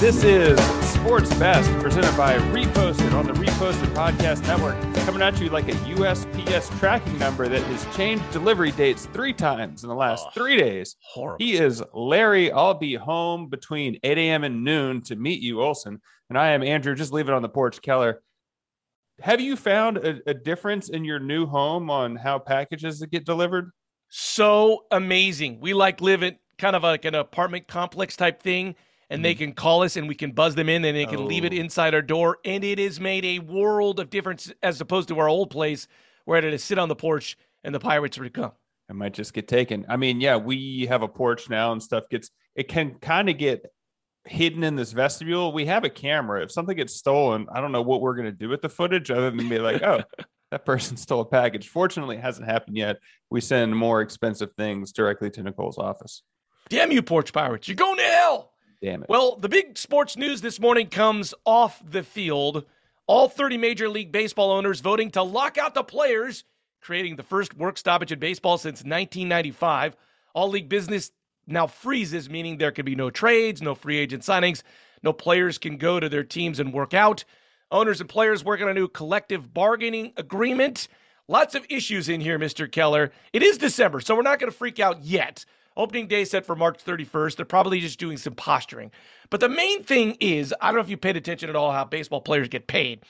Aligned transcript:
This 0.00 0.22
is 0.22 0.56
Sports 0.94 1.34
Best, 1.38 1.68
presented 1.80 2.16
by 2.16 2.36
Reposted 2.38 3.12
on 3.14 3.26
the 3.26 3.32
Reposted 3.32 3.92
Podcast 3.94 4.42
Network, 4.46 4.80
coming 5.04 5.22
at 5.22 5.40
you 5.40 5.50
like 5.50 5.68
a 5.68 5.72
USPS 5.72 6.78
tracking 6.78 7.18
number 7.18 7.48
that 7.48 7.60
has 7.62 7.96
changed 7.96 8.22
delivery 8.30 8.70
dates 8.70 9.06
three 9.06 9.32
times 9.32 9.82
in 9.82 9.88
the 9.88 9.96
last 9.96 10.24
Oh, 10.28 10.30
three 10.34 10.56
days. 10.56 10.94
Horrible. 11.02 11.44
He 11.44 11.54
is 11.54 11.82
Larry. 11.92 12.52
I'll 12.52 12.74
be 12.74 12.94
home 12.94 13.48
between 13.48 13.98
8 14.04 14.18
a.m. 14.18 14.44
and 14.44 14.62
noon 14.62 15.02
to 15.02 15.16
meet 15.16 15.42
you, 15.42 15.60
Olson. 15.62 16.00
And 16.28 16.38
I 16.38 16.50
am 16.50 16.62
Andrew, 16.62 16.94
just 16.94 17.12
leave 17.12 17.28
it 17.28 17.34
on 17.34 17.42
the 17.42 17.48
porch, 17.48 17.82
Keller. 17.82 18.22
Have 19.20 19.40
you 19.40 19.56
found 19.56 19.96
a, 19.96 20.20
a 20.28 20.34
difference 20.34 20.90
in 20.90 21.04
your 21.04 21.18
new 21.18 21.44
home 21.44 21.90
on 21.90 22.14
how 22.14 22.38
packages 22.38 23.04
get 23.10 23.24
delivered? 23.26 23.72
so 24.10 24.84
amazing. 24.90 25.60
We 25.60 25.74
like 25.74 26.00
live 26.00 26.22
in 26.22 26.36
kind 26.56 26.74
of 26.74 26.82
like 26.82 27.04
an 27.04 27.14
apartment 27.14 27.68
complex 27.68 28.16
type 28.16 28.40
thing, 28.42 28.74
and 29.10 29.24
they 29.24 29.34
mm-hmm. 29.34 29.44
can 29.44 29.52
call 29.52 29.82
us 29.82 29.96
and 29.96 30.08
we 30.08 30.14
can 30.14 30.32
buzz 30.32 30.54
them 30.54 30.68
in 30.68 30.84
and 30.84 30.96
they 30.96 31.06
can 31.06 31.26
leave 31.26 31.44
it 31.44 31.52
Oh. 31.52 31.56
inside 31.56 31.94
our 31.94 32.02
door. 32.02 32.38
And 32.44 32.62
it 32.64 32.78
has 32.78 33.00
made 33.00 33.24
a 33.24 33.38
world 33.38 34.00
of 34.00 34.10
difference 34.10 34.52
as 34.62 34.80
opposed 34.80 35.08
to 35.08 35.18
our 35.18 35.28
old 35.28 35.50
place 35.50 35.88
where 36.24 36.38
I 36.38 36.44
had 36.44 36.50
to 36.50 36.58
sit 36.58 36.78
on 36.78 36.88
the 36.88 36.96
porch 36.96 37.36
and 37.64 37.74
the 37.74 37.80
pirates 37.80 38.18
would 38.18 38.34
come. 38.34 38.52
It 38.88 38.94
might 38.94 39.14
just 39.14 39.32
get 39.32 39.48
taken. 39.48 39.86
I 39.88 39.96
mean, 39.96 40.20
yeah, 40.20 40.36
we 40.36 40.86
have 40.86 41.02
a 41.02 41.08
porch 41.08 41.50
now 41.50 41.72
and 41.72 41.82
stuff 41.82 42.04
gets 42.10 42.30
it 42.54 42.68
can 42.68 42.94
kind 42.96 43.28
of 43.28 43.38
get 43.38 43.66
hidden 44.24 44.64
in 44.64 44.76
this 44.76 44.92
vestibule. 44.92 45.52
We 45.52 45.66
have 45.66 45.84
a 45.84 45.90
camera. 45.90 46.42
If 46.42 46.50
something 46.50 46.76
gets 46.76 46.94
stolen, 46.94 47.46
I 47.52 47.60
don't 47.60 47.72
know 47.72 47.82
what 47.82 48.00
we're 48.00 48.16
gonna 48.16 48.32
do 48.32 48.48
with 48.48 48.62
the 48.62 48.68
footage 48.68 49.10
other 49.10 49.30
than 49.30 49.48
be 49.48 49.58
like, 49.58 49.82
oh, 49.82 50.02
that 50.50 50.64
person 50.64 50.96
stole 50.96 51.20
a 51.20 51.26
package. 51.26 51.68
Fortunately, 51.68 52.16
it 52.16 52.22
hasn't 52.22 52.48
happened 52.48 52.76
yet. 52.76 52.96
We 53.30 53.40
send 53.40 53.76
more 53.76 54.00
expensive 54.00 54.52
things 54.56 54.92
directly 54.92 55.30
to 55.30 55.42
Nicole's 55.42 55.78
office. 55.78 56.22
Damn 56.68 56.92
you, 56.92 57.02
porch 57.02 57.32
pirates. 57.32 57.68
You're 57.68 57.76
going 57.76 57.96
to 57.98 58.02
hell. 58.02 58.47
Damn 58.82 59.02
it. 59.02 59.08
Well, 59.08 59.36
the 59.36 59.48
big 59.48 59.76
sports 59.76 60.16
news 60.16 60.40
this 60.40 60.60
morning 60.60 60.88
comes 60.88 61.34
off 61.44 61.82
the 61.84 62.02
field. 62.02 62.64
All 63.06 63.28
30 63.28 63.56
Major 63.56 63.88
League 63.88 64.12
Baseball 64.12 64.52
owners 64.52 64.80
voting 64.80 65.10
to 65.12 65.22
lock 65.22 65.58
out 65.58 65.74
the 65.74 65.82
players, 65.82 66.44
creating 66.80 67.16
the 67.16 67.22
first 67.22 67.56
work 67.56 67.78
stoppage 67.78 68.12
in 68.12 68.18
baseball 68.18 68.58
since 68.58 68.84
1995. 68.84 69.96
All 70.34 70.48
league 70.48 70.68
business 70.68 71.10
now 71.46 71.66
freezes, 71.66 72.30
meaning 72.30 72.58
there 72.58 72.70
can 72.70 72.84
be 72.84 72.94
no 72.94 73.10
trades, 73.10 73.62
no 73.62 73.74
free 73.74 73.98
agent 73.98 74.22
signings, 74.22 74.62
no 75.02 75.12
players 75.12 75.58
can 75.58 75.76
go 75.76 75.98
to 75.98 76.08
their 76.08 76.24
teams 76.24 76.60
and 76.60 76.72
work 76.72 76.94
out. 76.94 77.24
Owners 77.70 78.00
and 78.00 78.08
players 78.08 78.44
work 78.44 78.60
on 78.60 78.68
a 78.68 78.74
new 78.74 78.88
collective 78.88 79.52
bargaining 79.52 80.12
agreement. 80.16 80.88
Lots 81.26 81.54
of 81.54 81.66
issues 81.68 82.08
in 82.08 82.20
here, 82.20 82.38
Mr. 82.38 82.70
Keller. 82.70 83.12
It 83.32 83.42
is 83.42 83.58
December, 83.58 84.00
so 84.00 84.14
we're 84.14 84.22
not 84.22 84.38
going 84.38 84.50
to 84.50 84.56
freak 84.56 84.80
out 84.80 85.02
yet. 85.02 85.44
Opening 85.78 86.08
day 86.08 86.24
set 86.24 86.44
for 86.44 86.56
March 86.56 86.84
31st. 86.84 87.36
They're 87.36 87.46
probably 87.46 87.80
just 87.80 87.98
doing 88.00 88.16
some 88.18 88.34
posturing. 88.34 88.90
But 89.30 89.40
the 89.40 89.48
main 89.48 89.84
thing 89.84 90.16
is 90.20 90.52
I 90.60 90.66
don't 90.66 90.74
know 90.74 90.80
if 90.82 90.90
you 90.90 90.96
paid 90.96 91.16
attention 91.16 91.48
at 91.48 91.56
all 91.56 91.70
how 91.72 91.84
baseball 91.84 92.20
players 92.20 92.48
get 92.48 92.66
paid, 92.66 93.04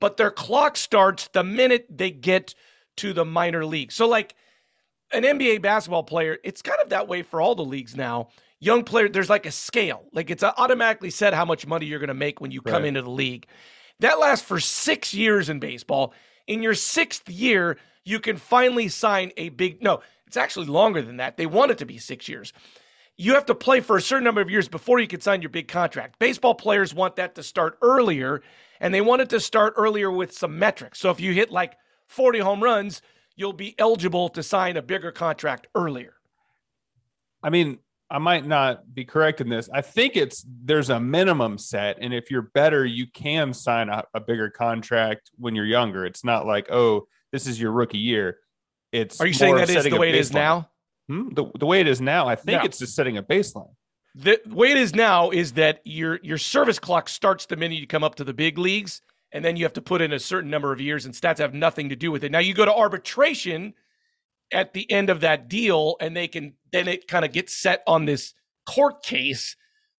but 0.00 0.16
their 0.16 0.30
clock 0.30 0.76
starts 0.78 1.28
the 1.28 1.44
minute 1.44 1.86
they 1.90 2.10
get 2.10 2.54
to 2.96 3.12
the 3.12 3.24
minor 3.24 3.66
league. 3.66 3.92
So, 3.92 4.08
like 4.08 4.34
an 5.12 5.22
NBA 5.22 5.60
basketball 5.62 6.02
player, 6.02 6.38
it's 6.42 6.62
kind 6.62 6.80
of 6.82 6.88
that 6.88 7.08
way 7.08 7.22
for 7.22 7.40
all 7.40 7.54
the 7.54 7.64
leagues 7.64 7.94
now. 7.94 8.28
Young 8.58 8.84
player, 8.84 9.08
there's 9.10 9.28
like 9.28 9.44
a 9.44 9.50
scale. 9.50 10.04
Like 10.14 10.30
it's 10.30 10.42
automatically 10.42 11.10
set 11.10 11.34
how 11.34 11.44
much 11.44 11.66
money 11.66 11.84
you're 11.86 11.98
going 11.98 12.08
to 12.08 12.14
make 12.14 12.40
when 12.40 12.50
you 12.50 12.62
come 12.62 12.74
Right. 12.82 12.86
into 12.86 13.02
the 13.02 13.10
league. 13.10 13.46
That 14.00 14.18
lasts 14.18 14.46
for 14.46 14.58
six 14.58 15.12
years 15.12 15.50
in 15.50 15.60
baseball. 15.60 16.14
In 16.46 16.62
your 16.62 16.74
sixth 16.74 17.28
year, 17.28 17.76
you 18.04 18.18
can 18.18 18.38
finally 18.38 18.88
sign 18.88 19.32
a 19.36 19.50
big. 19.50 19.82
No, 19.82 20.00
it's 20.34 20.42
actually 20.42 20.66
longer 20.66 21.00
than 21.00 21.18
that. 21.18 21.36
They 21.36 21.46
want 21.46 21.70
it 21.70 21.78
to 21.78 21.86
be 21.86 21.98
six 21.98 22.28
years. 22.28 22.52
You 23.16 23.34
have 23.34 23.46
to 23.46 23.54
play 23.54 23.78
for 23.78 23.96
a 23.96 24.02
certain 24.02 24.24
number 24.24 24.40
of 24.40 24.50
years 24.50 24.66
before 24.66 24.98
you 24.98 25.06
can 25.06 25.20
sign 25.20 25.42
your 25.42 25.48
big 25.48 25.68
contract. 25.68 26.18
Baseball 26.18 26.56
players 26.56 26.92
want 26.92 27.14
that 27.16 27.36
to 27.36 27.44
start 27.44 27.78
earlier, 27.82 28.42
and 28.80 28.92
they 28.92 29.00
want 29.00 29.22
it 29.22 29.28
to 29.28 29.38
start 29.38 29.74
earlier 29.76 30.10
with 30.10 30.32
some 30.32 30.58
metrics. 30.58 30.98
So 30.98 31.10
if 31.10 31.20
you 31.20 31.32
hit 31.32 31.52
like 31.52 31.76
40 32.08 32.40
home 32.40 32.60
runs, 32.60 33.00
you'll 33.36 33.52
be 33.52 33.76
eligible 33.78 34.28
to 34.30 34.42
sign 34.42 34.76
a 34.76 34.82
bigger 34.82 35.12
contract 35.12 35.68
earlier. 35.76 36.14
I 37.40 37.50
mean, 37.50 37.78
I 38.10 38.18
might 38.18 38.44
not 38.44 38.92
be 38.92 39.04
correct 39.04 39.40
in 39.40 39.48
this. 39.48 39.68
I 39.72 39.82
think 39.82 40.16
it's 40.16 40.44
there's 40.64 40.90
a 40.90 40.98
minimum 40.98 41.58
set, 41.58 41.98
and 42.00 42.12
if 42.12 42.28
you're 42.28 42.50
better, 42.54 42.84
you 42.84 43.06
can 43.06 43.54
sign 43.54 43.88
a, 43.88 44.02
a 44.14 44.18
bigger 44.20 44.50
contract 44.50 45.30
when 45.38 45.54
you're 45.54 45.64
younger. 45.64 46.04
It's 46.04 46.24
not 46.24 46.44
like, 46.44 46.72
oh, 46.72 47.06
this 47.30 47.46
is 47.46 47.60
your 47.60 47.70
rookie 47.70 47.98
year. 47.98 48.38
It's 48.94 49.20
Are 49.20 49.26
you 49.26 49.32
saying 49.32 49.56
that 49.56 49.68
is 49.68 49.84
the 49.84 49.96
way 49.96 50.10
it 50.10 50.14
is 50.14 50.32
now? 50.32 50.70
Hmm? 51.08 51.30
The, 51.30 51.50
the 51.58 51.66
way 51.66 51.80
it 51.80 51.88
is 51.88 52.00
now, 52.00 52.28
I 52.28 52.36
think 52.36 52.60
No. 52.60 52.64
it's 52.64 52.78
just 52.78 52.94
setting 52.94 53.18
a 53.18 53.22
baseline. 53.22 53.74
The 54.14 54.40
way 54.46 54.70
it 54.70 54.76
is 54.76 54.94
now 54.94 55.30
is 55.30 55.52
that 55.54 55.80
your 55.84 56.20
your 56.22 56.38
service 56.38 56.78
clock 56.78 57.08
starts 57.08 57.46
the 57.46 57.56
minute 57.56 57.74
you 57.80 57.86
come 57.88 58.04
up 58.04 58.14
to 58.16 58.24
the 58.24 58.32
big 58.32 58.56
leagues, 58.56 59.02
and 59.32 59.44
then 59.44 59.56
you 59.56 59.64
have 59.64 59.72
to 59.72 59.82
put 59.82 60.00
in 60.00 60.12
a 60.12 60.20
certain 60.20 60.48
number 60.48 60.72
of 60.72 60.80
years, 60.80 61.04
and 61.04 61.12
stats 61.12 61.38
have 61.38 61.52
nothing 61.52 61.88
to 61.88 61.96
do 61.96 62.12
with 62.12 62.22
it. 62.22 62.30
Now 62.30 62.38
you 62.38 62.54
go 62.54 62.64
to 62.64 62.72
arbitration 62.72 63.74
at 64.52 64.72
the 64.72 64.88
end 64.92 65.10
of 65.10 65.20
that 65.22 65.48
deal, 65.48 65.96
and 66.00 66.16
they 66.16 66.28
can 66.28 66.54
then 66.72 66.86
it 66.86 67.08
kind 67.08 67.24
of 67.24 67.32
gets 67.32 67.52
set 67.56 67.82
on 67.88 68.04
this 68.04 68.32
court 68.68 69.02
case. 69.02 69.56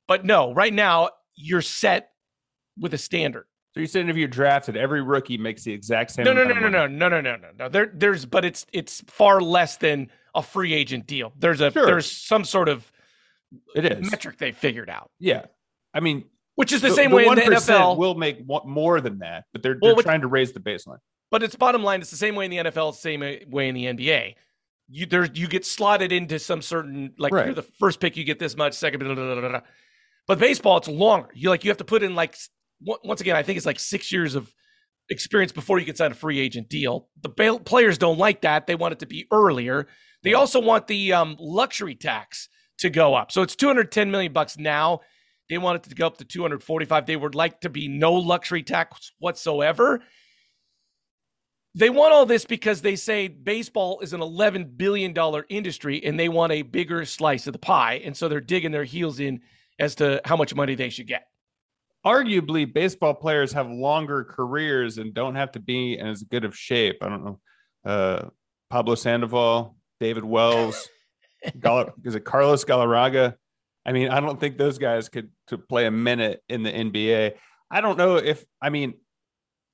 But 0.07 0.23
no, 0.23 0.53
right 0.53 0.73
now 0.73 1.09
you're 1.35 1.61
set 1.61 2.11
with 2.79 2.93
a 2.93 2.97
standard. 2.97 3.47
So 3.75 3.81
you're 3.81 3.87
saying 3.87 4.07
if 4.07 4.15
you're 4.15 4.29
drafted, 4.29 4.77
every 4.77 5.01
rookie 5.01 5.37
makes 5.37 5.63
the 5.65 5.73
exact 5.73 6.11
same. 6.11 6.23
No, 6.23 6.31
no, 6.31 6.45
no, 6.45 6.53
no, 6.53 6.69
no, 6.69 6.87
no, 6.87 7.09
no, 7.09 7.19
no, 7.19 7.35
no, 7.35 7.49
no. 7.59 7.67
There, 7.67 7.91
there's, 7.93 8.25
but 8.25 8.45
it's 8.45 8.65
it's 8.71 9.01
far 9.07 9.41
less 9.41 9.75
than 9.75 10.09
a 10.33 10.41
free 10.41 10.73
agent 10.73 11.07
deal. 11.07 11.33
There's 11.37 11.59
a 11.59 11.71
Sure. 11.73 11.85
there's 11.85 12.09
some 12.09 12.45
sort 12.45 12.69
of. 12.69 12.89
It 13.75 13.83
is. 13.85 14.09
metric 14.09 14.37
they 14.37 14.53
figured 14.53 14.89
out, 14.89 15.11
Yeah. 15.19 15.47
I 15.93 15.99
mean, 15.99 16.23
which 16.55 16.71
is 16.71 16.81
the, 16.81 16.91
same 16.91 17.11
way 17.11 17.25
in 17.25 17.35
the 17.35 17.41
NFL. 17.41 17.97
will 17.97 18.15
make 18.15 18.45
more 18.47 19.01
than 19.01 19.19
that, 19.19 19.43
but 19.51 19.61
they're, 19.61 19.77
they're 19.81 19.93
what- 19.93 20.03
trying 20.05 20.21
to 20.21 20.27
raise 20.27 20.53
the 20.53 20.61
baseline. 20.61 20.99
But 21.29 21.43
it's 21.43 21.55
bottom 21.55 21.83
line. 21.83 21.99
It's 21.99 22.11
the 22.11 22.17
same 22.17 22.35
way 22.35 22.45
in 22.45 22.51
the 22.51 22.57
NFL. 22.57 22.89
It's 22.89 22.99
the 22.99 23.01
same 23.01 23.19
way 23.19 23.67
in 23.67 23.75
the 23.75 23.85
NBA. 23.87 24.35
You 24.87 25.05
there 25.05 25.25
you 25.25 25.47
get 25.47 25.65
slotted 25.65 26.13
into 26.13 26.39
some 26.39 26.61
certain 26.61 27.13
like 27.17 27.33
Right. 27.33 27.47
you're 27.47 27.55
the 27.55 27.61
first 27.63 27.99
pick, 27.99 28.15
you 28.15 28.23
get 28.23 28.39
this 28.39 28.55
much. 28.55 28.73
Second, 28.75 29.01
blah, 29.03 29.15
blah, 29.15 29.35
blah, 29.49 29.61
but 30.27 30.39
baseball 30.39 30.77
it's 30.77 30.87
longer. 30.87 31.27
You 31.33 31.49
like 31.49 31.65
you 31.65 31.71
have 31.71 31.77
to 31.79 31.83
put 31.85 32.03
in 32.03 32.15
like 32.15 32.37
once 32.85 33.21
again. 33.21 33.35
I 33.35 33.43
think 33.43 33.57
it's 33.57 33.65
like 33.65 33.79
six 33.79 34.11
years 34.11 34.35
of 34.35 34.53
experience 35.09 35.51
before 35.51 35.79
you 35.79 35.85
can 35.85 35.95
sign 35.95 36.11
a 36.11 36.15
free 36.15 36.39
agent 36.39 36.69
deal. 36.69 37.09
The 37.21 37.29
ba- 37.29 37.59
players 37.59 37.97
don't 37.97 38.17
like 38.17 38.41
that. 38.41 38.67
They 38.67 38.75
want 38.75 38.93
it 38.93 38.99
to 38.99 39.05
be 39.05 39.27
earlier. 39.31 39.87
They 40.23 40.33
also 40.33 40.59
want 40.59 40.87
the 40.87 41.13
um, 41.13 41.35
luxury 41.39 41.95
tax 41.95 42.49
to 42.79 42.89
go 42.89 43.13
up. 43.13 43.31
So 43.31 43.41
it's 43.41 43.55
210 43.55 44.11
million 44.11 44.33
bucks 44.33 44.57
now. 44.57 45.01
They 45.49 45.57
want 45.57 45.85
it 45.85 45.89
to 45.89 45.95
go 45.95 46.07
up 46.07 46.17
to 46.17 46.25
245. 46.25 47.05
They 47.05 47.15
would 47.15 47.35
like 47.35 47.61
to 47.61 47.69
be 47.69 47.87
no 47.87 48.13
luxury 48.13 48.63
tax 48.63 49.11
whatsoever. 49.19 50.01
They 51.75 51.89
want 51.89 52.13
all 52.13 52.25
this 52.25 52.45
because 52.45 52.81
they 52.81 52.95
say 52.95 53.27
baseball 53.27 53.99
is 53.99 54.13
an 54.13 54.21
$11 54.21 54.77
billion 54.77 55.13
industry 55.49 56.03
and 56.03 56.19
they 56.19 56.29
want 56.29 56.53
a 56.53 56.61
bigger 56.61 57.05
slice 57.05 57.47
of 57.47 57.53
the 57.53 57.59
pie. 57.59 58.01
And 58.03 58.15
so 58.15 58.27
they're 58.27 58.39
digging 58.39 58.71
their 58.71 58.85
heels 58.85 59.19
in 59.19 59.41
as 59.77 59.95
to 59.95 60.21
how 60.23 60.37
much 60.37 60.55
money 60.55 60.75
they 60.75 60.89
should 60.89 61.07
get. 61.07 61.27
Arguably 62.05 62.71
baseball 62.71 63.13
players 63.13 63.51
have 63.53 63.67
longer 63.69 64.23
careers 64.23 64.97
and 64.97 65.13
don't 65.13 65.35
have 65.35 65.51
to 65.53 65.59
be 65.59 65.97
in 65.97 66.07
as 66.07 66.23
good 66.23 66.45
of 66.45 66.55
shape. 66.55 66.97
I 67.01 67.09
don't 67.09 67.25
know. 67.25 67.39
Uh, 67.83 68.29
Pablo 68.69 68.95
Sandoval, 68.95 69.75
David 69.99 70.23
Wells, 70.23 70.87
Gal- 71.59 71.93
is 72.03 72.15
it 72.15 72.21
Carlos 72.21 72.65
Galarraga? 72.65 73.35
I 73.85 73.91
mean, 73.91 74.09
I 74.09 74.19
don't 74.19 74.39
think 74.39 74.57
those 74.57 74.77
guys 74.77 75.09
could 75.09 75.29
to 75.47 75.57
play 75.57 75.85
a 75.85 75.91
minute 75.91 76.41
in 76.49 76.63
the 76.63 76.71
NBA. 76.71 77.33
I 77.69 77.81
don't 77.81 77.97
know 77.97 78.15
if 78.17 78.43
I 78.61 78.69
mean, 78.69 78.95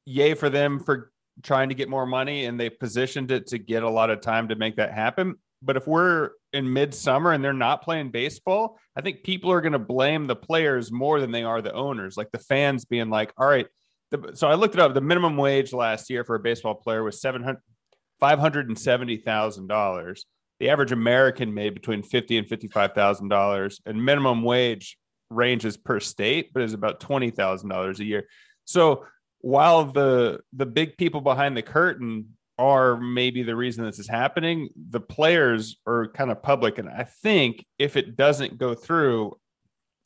yay 0.06 0.34
for 0.34 0.50
them 0.50 0.80
for 0.80 1.12
trying 1.44 1.70
to 1.70 1.76
get 1.76 1.90
more 1.90 2.06
money 2.06 2.46
and 2.46 2.60
they 2.60 2.70
positioned 2.70 3.32
it 3.32 3.48
to 3.48 3.58
get 3.58 3.84
a 3.84 3.90
lot 3.90 4.10
of 4.10 4.22
time 4.22 4.50
to 4.50 4.56
make 4.56 4.76
that 4.76 4.94
happen. 4.94 5.36
But 5.62 5.78
if 5.78 5.88
we're 5.88 6.32
in 6.54 6.72
midsummer 6.74 7.32
and 7.32 7.44
they're 7.44 7.54
not 7.54 7.84
playing 7.84 8.12
baseball, 8.12 8.80
I 8.96 9.02
think 9.02 9.24
people 9.24 9.52
are 9.52 9.62
going 9.62 9.74
to 9.74 9.80
blame 9.80 10.28
the 10.28 10.36
players 10.36 10.92
more 10.92 11.20
than 11.20 11.32
they 11.32 11.44
are 11.44 11.62
the 11.62 11.74
owners. 11.74 12.18
Like 12.18 12.32
the 12.32 12.40
fans 12.40 12.86
being 12.86 13.10
like, 13.10 13.32
all 13.38 13.48
right. 13.48 13.68
The, 14.10 14.32
so 14.34 14.48
I 14.50 14.56
looked 14.56 14.76
it 14.76 14.82
up. 14.82 14.94
The 14.94 15.02
minimum 15.02 15.38
wage 15.38 15.72
last 15.72 16.10
year 16.10 16.24
for 16.24 16.36
a 16.36 16.40
baseball 16.40 16.76
player 16.76 17.04
was 17.04 17.22
seven 17.22 17.44
hundred 17.44 17.62
five 18.20 18.40
hundred 18.40 18.68
and 18.68 18.78
seventy 18.78 19.18
thousand 19.18 19.68
dollars. 19.68 20.26
The 20.60 20.70
average 20.70 20.92
American 20.92 21.54
made 21.54 21.74
between 21.74 22.04
fifty 22.04 22.38
and 22.38 22.48
fifty-five 22.48 22.94
thousand 22.94 23.30
dollars, 23.30 23.80
and 23.86 24.04
minimum 24.04 24.44
wage 24.44 24.98
ranges 25.30 25.78
per 25.78 26.00
state, 26.02 26.52
but 26.54 26.64
is 26.64 26.74
about 26.74 27.00
twenty 27.00 27.30
thousand 27.30 27.70
dollars 27.70 28.02
a 28.02 28.04
year. 28.04 28.28
So 28.66 29.06
while 29.40 29.86
the 29.86 30.42
the 30.52 30.66
big 30.66 30.98
people 30.98 31.22
behind 31.22 31.56
the 31.56 31.62
curtain 31.62 32.36
are 32.62 32.96
maybe 32.98 33.42
the 33.42 33.56
reason 33.56 33.84
this 33.84 33.98
is 33.98 34.08
happening, 34.08 34.70
the 34.90 35.00
players 35.00 35.78
are 35.88 36.10
kind 36.10 36.30
of 36.30 36.44
public, 36.44 36.78
and 36.78 36.88
I 36.88 37.04
think 37.04 37.66
if 37.80 37.98
it 37.98 38.16
doesn't 38.16 38.60
go 38.60 38.76
through, 38.76 39.36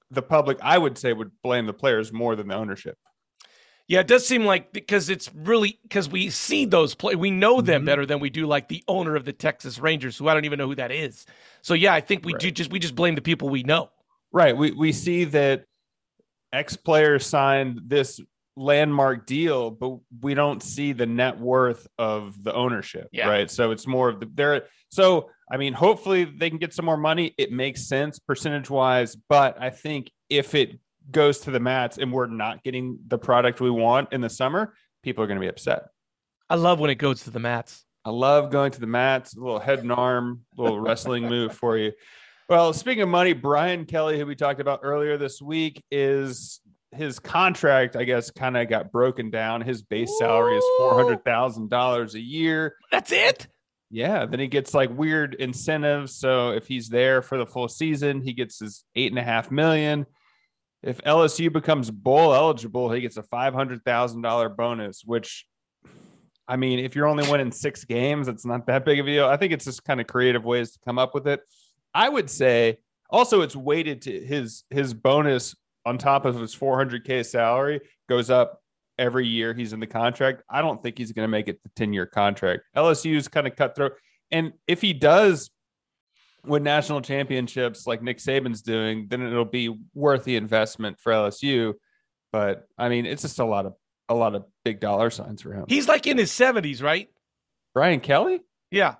the 0.10 0.22
public, 0.22 0.58
I 0.62 0.78
would 0.78 0.98
say, 0.98 1.12
would 1.12 1.32
blame 1.44 1.66
the 1.66 1.74
players 1.74 2.14
more 2.14 2.36
than 2.38 2.48
the 2.48 2.56
ownership. 2.56 2.98
Yeah, 3.88 4.00
it 4.00 4.08
does 4.08 4.26
seem 4.26 4.46
like 4.46 4.72
because 4.72 5.10
it's 5.10 5.30
really 5.36 5.80
because 5.84 6.08
we 6.10 6.30
see 6.30 6.66
those 6.66 6.96
play, 6.96 7.16
we 7.16 7.30
know 7.30 7.60
them 7.62 7.82
Mhm. 7.84 7.86
better 7.86 8.06
than 8.06 8.20
we 8.20 8.30
do 8.30 8.48
like 8.48 8.68
the 8.68 8.84
owner 8.88 9.16
of 9.16 9.26
the 9.26 9.34
Texas 9.34 9.78
Rangers, 9.78 10.18
who 10.18 10.28
I 10.28 10.34
don't 10.34 10.46
even 10.46 10.58
know 10.58 10.68
who 10.68 10.76
that 10.76 10.92
is. 10.92 11.26
So 11.62 11.74
yeah, 11.74 11.94
I 11.94 12.02
think 12.02 12.26
we 12.26 12.34
do 12.36 12.50
just 12.50 12.72
we 12.72 12.80
just 12.80 12.96
blame 12.96 13.16
the 13.16 13.22
people 13.22 13.50
we 13.50 13.64
know. 13.64 13.90
Right. 14.32 14.56
We 14.56 14.72
we 14.72 14.92
see 14.92 15.26
that 15.26 15.66
X 16.54 16.78
player 16.78 17.20
signed 17.20 17.82
this 17.86 18.20
landmark 18.56 19.26
deal, 19.26 19.70
but 19.72 19.98
we 20.22 20.34
don't 20.34 20.64
see 20.64 20.94
the 20.94 21.06
net 21.06 21.40
worth 21.40 21.88
of 21.98 22.42
the 22.44 22.54
ownership, 22.54 23.08
Yeah. 23.12 23.28
right? 23.28 23.52
So 23.52 23.72
it's 23.72 23.86
more 23.88 24.10
of 24.10 24.20
the 24.20 24.30
there. 24.34 24.64
So 24.90 25.30
I 25.52 25.58
mean, 25.58 25.74
hopefully 25.74 26.24
they 26.26 26.50
can 26.50 26.58
get 26.58 26.74
some 26.74 26.86
more 26.86 26.98
money. 26.98 27.36
It 27.38 27.52
makes 27.52 27.88
sense 27.88 28.18
percentage 28.18 28.70
wise, 28.70 29.16
but 29.16 29.62
I 29.62 29.70
think 29.70 30.10
if 30.28 30.56
it 30.56 30.80
goes 31.12 31.42
to 31.42 31.52
the 31.52 31.60
mats 31.60 32.00
and 32.00 32.12
we're 32.12 32.26
not 32.26 32.64
getting 32.64 32.98
the 33.08 33.20
product 33.20 33.62
we 33.62 33.70
want 33.70 34.12
in 34.12 34.22
the 34.22 34.30
summer, 34.30 34.74
people 35.04 35.24
are 35.24 35.28
going 35.28 35.38
to 35.38 35.42
be 35.42 35.48
upset. 35.48 35.84
I 36.50 36.56
love 36.56 36.80
when 36.80 36.90
it 36.90 36.96
goes 36.96 37.24
to 37.26 37.30
the 37.30 37.40
mats. 37.40 37.86
I 38.04 38.10
love 38.10 38.50
going 38.52 38.72
to 38.72 38.80
the 38.80 38.88
mats, 38.88 39.36
a 39.36 39.40
little 39.40 39.60
head 39.60 39.80
and 39.80 39.92
arm, 39.92 40.42
little 40.58 40.80
wrestling 40.80 41.28
move 41.30 41.54
for 41.54 41.78
you. 41.78 41.92
Well, 42.50 42.74
speaking 42.74 43.02
of 43.04 43.10
money, 43.10 43.34
Brian 43.34 43.86
Kelly, 43.86 44.18
who 44.20 44.26
we 44.26 44.36
talked 44.36 44.60
about 44.60 44.80
earlier 44.84 45.18
this 45.18 45.42
week, 45.42 45.84
is 45.92 46.60
his 46.96 47.20
contract, 47.20 47.96
I 47.96 48.04
guess, 48.04 48.32
kind 48.32 48.58
of 48.58 48.70
got 48.70 48.92
broken 48.92 49.30
down. 49.30 49.62
His 49.62 49.82
base 49.82 50.12
salary 50.18 50.58
is 50.58 50.64
four 50.78 50.96
hundred 50.96 51.24
thousand 51.24 51.70
dollars 51.70 52.16
a 52.16 52.20
year. 52.20 52.76
That's 52.92 53.12
it. 53.12 53.48
Yeah, 53.92 54.26
then 54.26 54.40
he 54.40 54.48
gets 54.48 54.74
like 54.74 54.90
weird 54.90 55.36
incentives. 55.36 56.16
So 56.16 56.52
if 56.52 56.68
he's 56.68 56.90
there 56.90 57.22
for 57.22 57.38
the 57.38 57.46
full 57.46 57.68
season, 57.68 58.22
he 58.22 58.34
gets 58.34 58.60
his 58.60 58.84
eight 58.96 59.12
and 59.12 59.20
a 59.20 59.24
half 59.24 59.52
million. 59.52 60.06
If 60.84 61.02
LSU 61.04 61.52
becomes 61.52 61.90
bowl 61.92 62.34
eligible, 62.34 62.92
he 62.92 63.02
gets 63.02 63.18
a 63.18 63.24
five 63.24 63.54
hundred 63.54 63.84
thousand 63.84 64.22
dollar 64.22 64.50
bonus, 64.50 65.04
which 65.06 65.46
I 66.48 66.58
mean, 66.58 66.80
if 66.80 66.96
you're 66.96 67.08
only 67.08 67.30
winning 67.30 67.52
six 67.52 67.86
games, 67.86 68.28
it's 68.28 68.46
not 68.46 68.68
that 68.68 68.86
big 68.86 69.00
of 69.00 69.08
a 69.08 69.10
deal. 69.10 69.28
I 69.28 69.38
think 69.38 69.52
it's 69.52 69.66
just 69.66 69.84
kind 69.84 70.00
of 70.00 70.08
creative 70.08 70.46
ways 70.46 70.72
to 70.72 70.80
come 70.86 71.00
up 71.00 71.14
with 71.14 71.28
it. 71.28 71.42
I 71.94 72.08
would 72.10 72.30
say 72.30 72.80
also 73.10 73.42
it's 73.42 73.56
weighted 73.56 74.04
to 74.04 74.20
his 74.26 74.64
his 74.70 74.94
bonus 74.94 75.56
on 75.86 75.98
top 75.98 76.26
of 76.26 76.40
his 76.40 76.56
400k 76.56 77.26
salary 77.26 77.82
goes 78.10 78.30
up 78.30 78.62
every 78.98 79.28
year 79.28 79.54
he's 79.54 79.74
in 79.74 79.80
the 79.80 79.88
contract. 79.88 80.44
I 80.50 80.62
don't 80.62 80.82
think 80.82 80.98
he's 80.98 81.12
going 81.12 81.26
to 81.26 81.32
make 81.32 81.48
it 81.48 81.62
the 81.64 81.70
10 81.76 81.94
year 81.94 82.06
contract. 82.06 82.64
LSU 82.76 83.16
is 83.16 83.28
kind 83.28 83.48
of 83.48 83.56
cutthroat. 83.56 83.94
And 84.32 84.54
if 84.68 84.82
he 84.82 84.94
does 84.94 85.50
win 86.46 86.64
national 86.64 87.02
championships 87.02 87.88
like 87.88 88.02
Nick 88.02 88.18
Saban's 88.18 88.62
doing, 88.62 89.08
then 89.10 89.22
it'll 89.22 89.46
be 89.46 89.76
worth 89.94 90.24
the 90.24 90.36
investment 90.36 91.00
for 91.00 91.12
LSU. 91.12 91.74
But 92.32 92.68
I 92.78 92.90
mean, 92.90 93.06
it's 93.06 93.22
just 93.22 93.40
a 93.40 93.46
lot 93.46 93.66
of 93.66 93.74
a 94.08 94.16
lot 94.16 94.36
of 94.36 94.46
big 94.64 94.80
dollar 94.80 95.10
signs 95.10 95.42
for 95.42 95.54
him. 95.54 95.66
He's 95.68 95.88
like 95.88 96.06
in 96.06 96.18
his 96.18 96.32
70s, 96.32 96.84
right? 96.84 97.10
Brian 97.74 98.00
Kelly? 98.00 98.42
Yeah. 98.72 98.96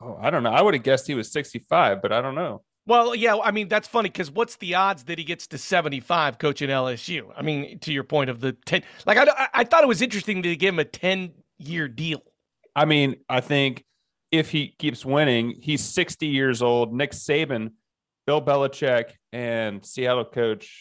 Oh, 0.00 0.18
I 0.20 0.30
don't 0.30 0.42
know. 0.42 0.50
I 0.50 0.60
would 0.60 0.74
have 0.74 0.82
guessed 0.82 1.06
he 1.06 1.14
was 1.14 1.30
65, 1.30 2.02
but 2.02 2.12
I 2.12 2.20
don't 2.20 2.34
know. 2.34 2.62
Well, 2.90 3.14
yeah, 3.14 3.36
I 3.36 3.52
mean 3.52 3.68
that's 3.68 3.86
funny 3.86 4.08
because 4.08 4.32
what's 4.32 4.56
the 4.56 4.74
odds 4.74 5.04
that 5.04 5.16
he 5.16 5.22
gets 5.22 5.46
to 5.46 5.58
seventy 5.58 6.00
five 6.00 6.38
coaching 6.38 6.70
LSU? 6.70 7.30
I 7.36 7.42
mean, 7.42 7.78
to 7.78 7.92
your 7.92 8.02
point 8.02 8.30
of 8.30 8.40
the 8.40 8.52
ten, 8.52 8.82
like 9.06 9.16
I, 9.16 9.48
I- 9.54 9.62
thought 9.62 9.84
it 9.84 9.86
was 9.86 10.02
interesting 10.02 10.42
to 10.42 10.56
give 10.56 10.74
him 10.74 10.80
a 10.80 10.84
ten 10.84 11.30
year 11.58 11.86
deal. 11.86 12.20
I 12.74 12.86
mean, 12.86 13.14
I 13.28 13.42
think 13.42 13.84
if 14.32 14.50
he 14.50 14.74
keeps 14.76 15.04
winning, 15.04 15.54
he's 15.60 15.84
60 15.84 16.26
years 16.26 16.62
old. 16.62 16.92
Nick 16.92 17.12
Saban, 17.12 17.70
Bill 18.26 18.42
Belichick, 18.42 19.12
and 19.32 19.86
Seattle 19.86 20.24
coach 20.24 20.76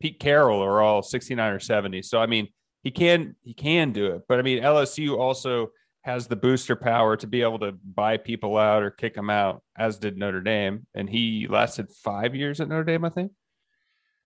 Pete 0.00 0.20
Carroll 0.20 0.62
are 0.62 0.80
all 0.82 1.02
69 1.02 1.52
or 1.52 1.58
70. 1.58 2.02
So 2.02 2.20
I 2.20 2.26
mean, 2.26 2.46
he 2.84 2.92
can 2.92 3.34
he 3.42 3.54
can 3.54 3.90
do 3.90 4.06
it. 4.12 4.22
But 4.28 4.38
I 4.38 4.42
mean, 4.42 4.62
LSU 4.62 5.18
also 5.18 5.72
has 6.04 6.26
the 6.26 6.36
booster 6.36 6.76
power 6.76 7.16
to 7.16 7.26
be 7.26 7.40
able 7.40 7.58
to 7.58 7.72
buy 7.72 8.18
people 8.18 8.58
out 8.58 8.82
or 8.82 8.90
kick 8.90 9.14
them 9.14 9.30
out, 9.30 9.62
as 9.74 9.96
did 9.96 10.18
Notre 10.18 10.42
Dame. 10.42 10.86
And 10.94 11.08
he 11.08 11.46
lasted 11.48 11.90
five 11.90 12.34
years 12.34 12.60
at 12.60 12.68
Notre 12.68 12.84
Dame, 12.84 13.06
I 13.06 13.08
think. 13.08 13.32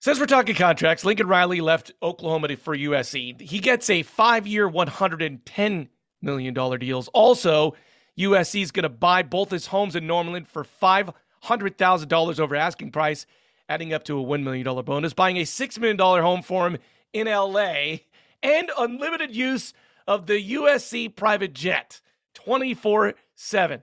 Since 0.01 0.19
we're 0.19 0.27
talking 0.27 0.57
contracts, 0.57 1.05
Lincoln 1.05 1.29
Riley 1.29 1.61
left 1.61 1.93
Oklahoma 2.03 2.57
for 2.57 2.77
USC. 2.77 3.41
He 3.41 3.61
gets 3.61 3.89
a 3.91 4.03
five 4.03 4.45
year, 4.45 4.69
one 4.69 4.89
hundred 4.89 5.23
and 5.23 5.45
ten 5.47 5.89
million 6.21 6.53
dollar 6.53 6.79
deals. 6.79 7.07
Also, 7.09 7.77
USC 8.19 8.61
is 8.63 8.73
going 8.73 8.83
to 8.83 8.89
buy 8.89 9.23
both 9.23 9.51
his 9.51 9.69
homes 9.69 9.95
in 9.95 10.05
Norman 10.05 10.47
for 10.47 10.65
five 10.65 11.11
hundred 11.41 11.79
thousand 11.79 12.09
dollars 12.09 12.41
over 12.41 12.57
asking 12.57 12.91
price, 12.91 13.25
adding 13.69 13.95
up 13.95 14.03
to 14.05 14.19
a 14.19 14.23
one 14.23 14.43
million 14.43 14.65
dollar 14.65 14.83
bonus. 14.83 15.15
Buying 15.15 15.37
a 15.37 15.45
six 15.45 15.79
million 15.79 15.97
dollar 15.97 16.23
home 16.23 16.43
for 16.43 16.67
him 16.67 16.79
in 17.13 17.29
LA 17.29 17.99
and 18.43 18.71
unlimited 18.77 19.35
use 19.35 19.73
of 20.09 20.27
the 20.27 20.55
USC 20.55 21.15
private 21.15 21.53
jet, 21.53 22.01
twenty 22.35 22.75
four 22.75 23.15
seven. 23.37 23.83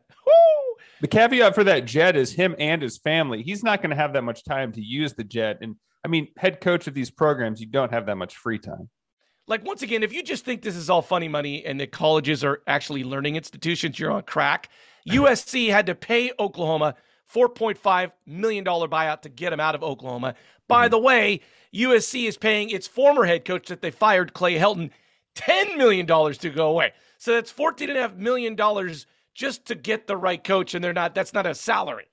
The 1.01 1.07
caveat 1.07 1.54
for 1.54 1.63
that 1.66 1.86
jet 1.86 2.16
is 2.16 2.31
him 2.31 2.56
and 2.57 2.81
his 2.81 2.98
family. 2.98 3.44
He's 3.44 3.63
not 3.63 3.81
going 3.81 3.89
to 3.92 3.95
have 3.95 4.13
that 4.13 4.24
much 4.24 4.44
time 4.44 4.72
to 4.74 4.81
use 4.81 5.13
the 5.13 5.24
jet. 5.24 5.57
And 5.62 5.75
I 6.04 6.07
mean, 6.07 6.30
head 6.38 6.62
coach 6.62 6.88
of 6.88 6.94
these 6.94 7.12
programs, 7.12 7.60
you 7.60 7.68
don't 7.68 7.92
have 7.92 8.06
that 8.07 8.16
much 8.16 8.36
free 8.38 8.60
time. 8.60 8.89
like 9.48 9.63
once 9.66 9.81
again, 9.81 10.04
if 10.04 10.13
you 10.13 10.24
just 10.24 10.45
think 10.45 10.62
this 10.62 10.75
is 10.75 10.89
all 10.89 11.01
funny 11.01 11.27
money 11.27 11.66
and 11.66 11.80
that 11.80 11.92
colleges 11.92 12.44
are 12.44 12.62
actually 12.66 13.04
learning 13.04 13.36
institutions, 13.36 14.00
you're 14.00 14.12
on 14.12 14.24
crack. 14.24 14.69
USC 15.10 15.69
had 15.69 15.86
to 15.86 15.95
pay 15.95 16.31
Oklahoma 16.39 16.95
$4.5 17.33 18.12
million 18.25 18.63
buyout 18.63 19.22
to 19.22 19.30
get 19.30 19.54
him 19.54 19.60
out 19.60 19.75
of 19.75 19.83
Oklahoma. 19.83 20.36
By 20.68 20.86
mm-hmm. 20.86 20.92
the 20.92 21.00
way, 21.00 21.42
USC 21.74 22.27
is 22.27 22.38
paying 22.38 22.69
its 22.69 22.88
former 22.88 23.25
head 23.25 23.45
coach 23.45 23.68
that 23.68 23.81
they 23.81 23.92
fired, 23.92 24.33
Clay 24.33 24.56
Helton, 24.56 24.92
$10 25.36 25.78
million 25.78 26.06
to 26.08 26.50
go 26.50 26.70
away. 26.70 26.94
So 27.18 27.34
that's 27.34 27.52
$14.5 27.52 28.18
million 28.18 28.58
just 29.34 29.66
to 29.66 29.76
get 29.76 30.08
the 30.08 30.18
right 30.18 30.44
coach, 30.44 30.76
and 30.76 30.84
they're 30.84 30.94
not, 30.94 31.14
that's 31.16 31.34
not 31.34 31.46
a 31.46 31.54
salary. 31.56 32.06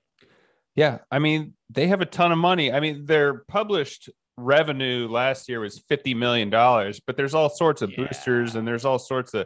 Yeah, 0.75 0.99
I 1.11 1.19
mean, 1.19 1.53
they 1.69 1.87
have 1.87 2.01
a 2.01 2.05
ton 2.05 2.31
of 2.31 2.37
money. 2.37 2.71
I 2.71 2.79
mean, 2.79 3.05
their 3.05 3.43
published 3.47 4.09
revenue 4.37 5.07
last 5.07 5.47
year 5.47 5.59
was 5.59 5.79
50 5.87 6.15
million 6.15 6.49
dollars, 6.49 6.99
but 7.05 7.15
there's 7.15 7.35
all 7.35 7.49
sorts 7.49 7.81
of 7.83 7.91
Yeah. 7.91 8.07
boosters 8.07 8.55
and 8.55 8.67
there's 8.67 8.83
all 8.83 8.97
sorts 8.97 9.35
of 9.35 9.45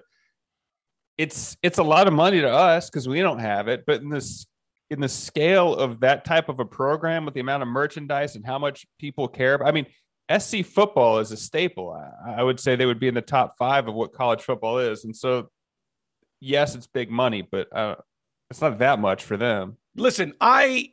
it's 1.18 1.58
it's 1.62 1.78
a 1.80 1.84
lot 1.84 2.08
of 2.08 2.14
money 2.14 2.40
to 2.40 2.50
us 2.50 2.90
cuz 2.90 3.06
we 3.08 3.20
don't 3.20 3.40
have 3.40 3.68
it, 3.68 3.84
but 3.86 4.02
in 4.02 4.08
this 4.10 4.46
in 4.90 5.02
the 5.02 5.10
scale 5.10 5.76
of 5.76 6.00
that 6.00 6.24
type 6.24 6.48
of 6.48 6.62
a 6.62 6.66
program 6.66 7.26
with 7.26 7.34
the 7.34 7.42
amount 7.42 7.62
of 7.64 7.68
merchandise 7.68 8.38
and 8.38 8.46
how 8.46 8.58
much 8.58 8.86
people 8.98 9.28
care 9.28 9.56
about, 9.56 9.68
I 9.68 9.72
mean, 9.74 9.86
SC 10.36 10.64
football 10.66 11.20
is 11.20 11.32
a 11.32 11.38
staple. 11.38 11.92
I, 11.92 12.40
I 12.40 12.44
would 12.44 12.60
say 12.60 12.76
they 12.76 12.86
would 12.86 13.00
be 13.00 13.08
in 13.08 13.14
the 13.14 13.22
top 13.22 13.58
5 13.58 13.88
of 13.88 13.94
what 13.94 14.14
college 14.14 14.42
football 14.42 14.80
is. 14.80 15.06
And 15.06 15.16
so 15.16 15.50
yes, 16.40 16.76
it's 16.76 16.88
big 16.88 17.10
money, 17.10 17.42
but 17.42 17.76
uh, 17.76 17.96
it's 18.50 18.62
not 18.62 18.80
that 18.80 19.00
much 19.00 19.24
for 19.24 19.38
them. 19.38 19.78
Listen, 19.96 20.34
I 20.40 20.92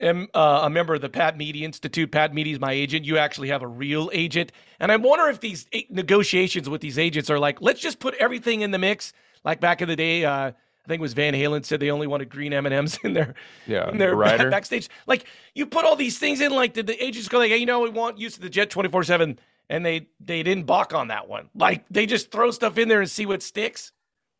am 0.00 0.28
uh, 0.34 0.62
a 0.64 0.70
member 0.70 0.94
of 0.94 1.00
the 1.00 1.08
Pat 1.08 1.36
Meady 1.36 1.62
Institute. 1.62 2.10
Pat 2.10 2.32
Meady 2.32 2.52
is 2.52 2.60
my 2.60 2.72
agent. 2.72 3.04
You 3.04 3.18
actually 3.18 3.48
have 3.48 3.62
a 3.62 3.66
real 3.66 4.10
agent. 4.12 4.52
And 4.78 4.90
I 4.92 4.96
wonder 4.96 5.28
if 5.28 5.40
these 5.40 5.66
negotiations 5.90 6.68
with 6.68 6.80
these 6.80 6.98
agents 6.98 7.30
are 7.30 7.38
like, 7.38 7.60
let's 7.60 7.80
just 7.80 7.98
put 7.98 8.14
everything 8.14 8.60
in 8.60 8.70
the 8.70 8.78
mix. 8.78 9.12
Like 9.44 9.60
back 9.60 9.80
in 9.82 9.88
the 9.88 9.96
day, 9.96 10.24
uh, 10.24 10.52
I 10.84 10.88
think 10.88 11.00
it 11.00 11.02
was 11.02 11.12
Van 11.12 11.34
Halen 11.34 11.64
said 11.64 11.78
they 11.80 11.90
only 11.90 12.06
wanted 12.06 12.30
green 12.30 12.52
M&Ms 12.52 12.98
in 13.04 13.12
their, 13.12 13.34
Yeah, 13.66 13.90
in 13.90 13.98
their 13.98 14.10
the 14.10 14.16
rider. 14.16 14.50
backstage. 14.50 14.88
Like 15.06 15.24
you 15.54 15.66
put 15.66 15.84
all 15.84 15.96
these 15.96 16.18
things 16.18 16.40
in, 16.40 16.52
like 16.52 16.72
did 16.72 16.86
the 16.86 17.02
agents 17.04 17.28
go 17.28 17.38
like, 17.38 17.50
hey, 17.50 17.58
you 17.58 17.66
know, 17.66 17.80
we 17.80 17.90
want 17.90 18.18
use 18.18 18.36
of 18.36 18.42
the 18.42 18.50
jet 18.50 18.70
24-7 18.70 19.36
and 19.68 19.86
they 19.86 20.08
they 20.18 20.42
didn't 20.42 20.64
balk 20.64 20.94
on 20.94 21.08
that 21.08 21.28
one. 21.28 21.48
Like 21.54 21.84
they 21.90 22.06
just 22.06 22.30
throw 22.32 22.50
stuff 22.50 22.78
in 22.78 22.88
there 22.88 23.00
and 23.00 23.10
see 23.10 23.26
what 23.26 23.42
sticks. 23.42 23.92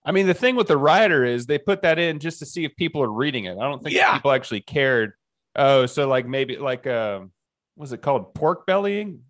I 0.04 0.12
mean, 0.12 0.26
the 0.26 0.34
thing 0.34 0.56
with 0.56 0.66
the 0.66 0.78
rider 0.78 1.24
is 1.26 1.44
they 1.46 1.58
put 1.58 1.82
that 1.82 1.98
in 1.98 2.18
just 2.20 2.38
to 2.38 2.46
see 2.46 2.64
if 2.64 2.74
people 2.74 3.02
are 3.02 3.12
reading 3.12 3.44
it. 3.44 3.58
I 3.58 3.62
don't 3.68 3.82
think 3.82 3.94
Yeah. 3.94 4.14
people 4.14 4.32
actually 4.32 4.62
cared. 4.62 5.12
Oh, 5.56 5.84
so 5.86 6.08
like 6.08 6.26
maybe 6.26 6.56
like 6.56 6.86
um, 6.86 7.32
what's 7.74 7.92
it 7.92 8.00
called? 8.00 8.34
Pork 8.34 8.66
bellying. 8.66 9.20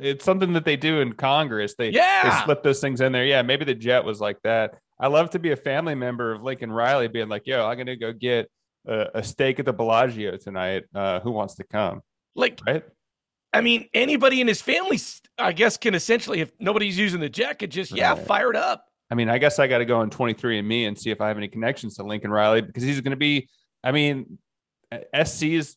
It's 0.00 0.24
something 0.24 0.52
that 0.54 0.64
they 0.64 0.76
do 0.76 1.00
in 1.00 1.12
Congress. 1.12 1.74
They 1.78 1.90
Yeah. 1.90 2.28
they 2.38 2.44
slip 2.44 2.62
those 2.64 2.80
things 2.80 3.00
in 3.00 3.12
there. 3.12 3.24
Yeah, 3.24 3.42
maybe 3.42 3.64
the 3.64 3.74
jet 3.74 4.04
was 4.04 4.20
like 4.20 4.42
that. 4.42 4.74
I 5.00 5.06
love 5.08 5.30
to 5.30 5.38
be 5.38 5.50
a 5.52 5.56
family 5.56 5.94
member 5.94 6.32
of 6.32 6.42
Lincoln 6.42 6.70
Riley, 6.70 7.08
being 7.08 7.28
like, 7.28 7.46
"Yo, 7.46 7.66
I'm 7.66 7.76
gonna 7.78 7.96
go 7.96 8.12
get 8.12 8.50
a, 8.86 9.06
a 9.14 9.22
steak 9.24 9.58
at 9.58 9.64
the 9.64 9.72
Bellagio 9.72 10.36
tonight. 10.36 10.84
Uh, 10.94 11.20
who 11.20 11.30
wants 11.30 11.54
to 11.56 11.64
come?" 11.64 12.02
Like 12.34 12.60
Right? 12.66 12.84
I 13.52 13.62
mean, 13.62 13.88
anybody 13.94 14.40
in 14.40 14.46
his 14.46 14.62
family, 14.62 14.98
I 15.36 15.50
guess, 15.52 15.76
can 15.76 15.94
essentially, 15.94 16.40
if 16.40 16.52
nobody's 16.60 16.96
using 16.96 17.18
the 17.18 17.28
jet, 17.28 17.58
could 17.58 17.70
just, 17.72 17.90
yeah, 17.90 18.12
Right. 18.12 18.26
fire 18.26 18.50
it 18.50 18.56
up. 18.56 18.84
I 19.10 19.16
mean, 19.16 19.28
I 19.28 19.38
guess 19.38 19.58
I 19.58 19.66
got 19.66 19.78
to 19.78 19.84
go 19.84 19.96
on 19.98 20.08
23 20.08 20.60
and 20.60 20.68
me 20.68 20.84
and 20.84 20.96
see 20.96 21.10
if 21.10 21.20
I 21.20 21.26
have 21.26 21.36
any 21.36 21.48
connections 21.48 21.96
to 21.96 22.04
Lincoln 22.04 22.30
Riley 22.30 22.60
because 22.60 22.84
he's 22.84 23.00
going 23.00 23.10
to 23.10 23.16
be, 23.16 23.48
I 23.82 23.90
mean, 23.90 24.38
SC 25.24 25.42
is 25.44 25.76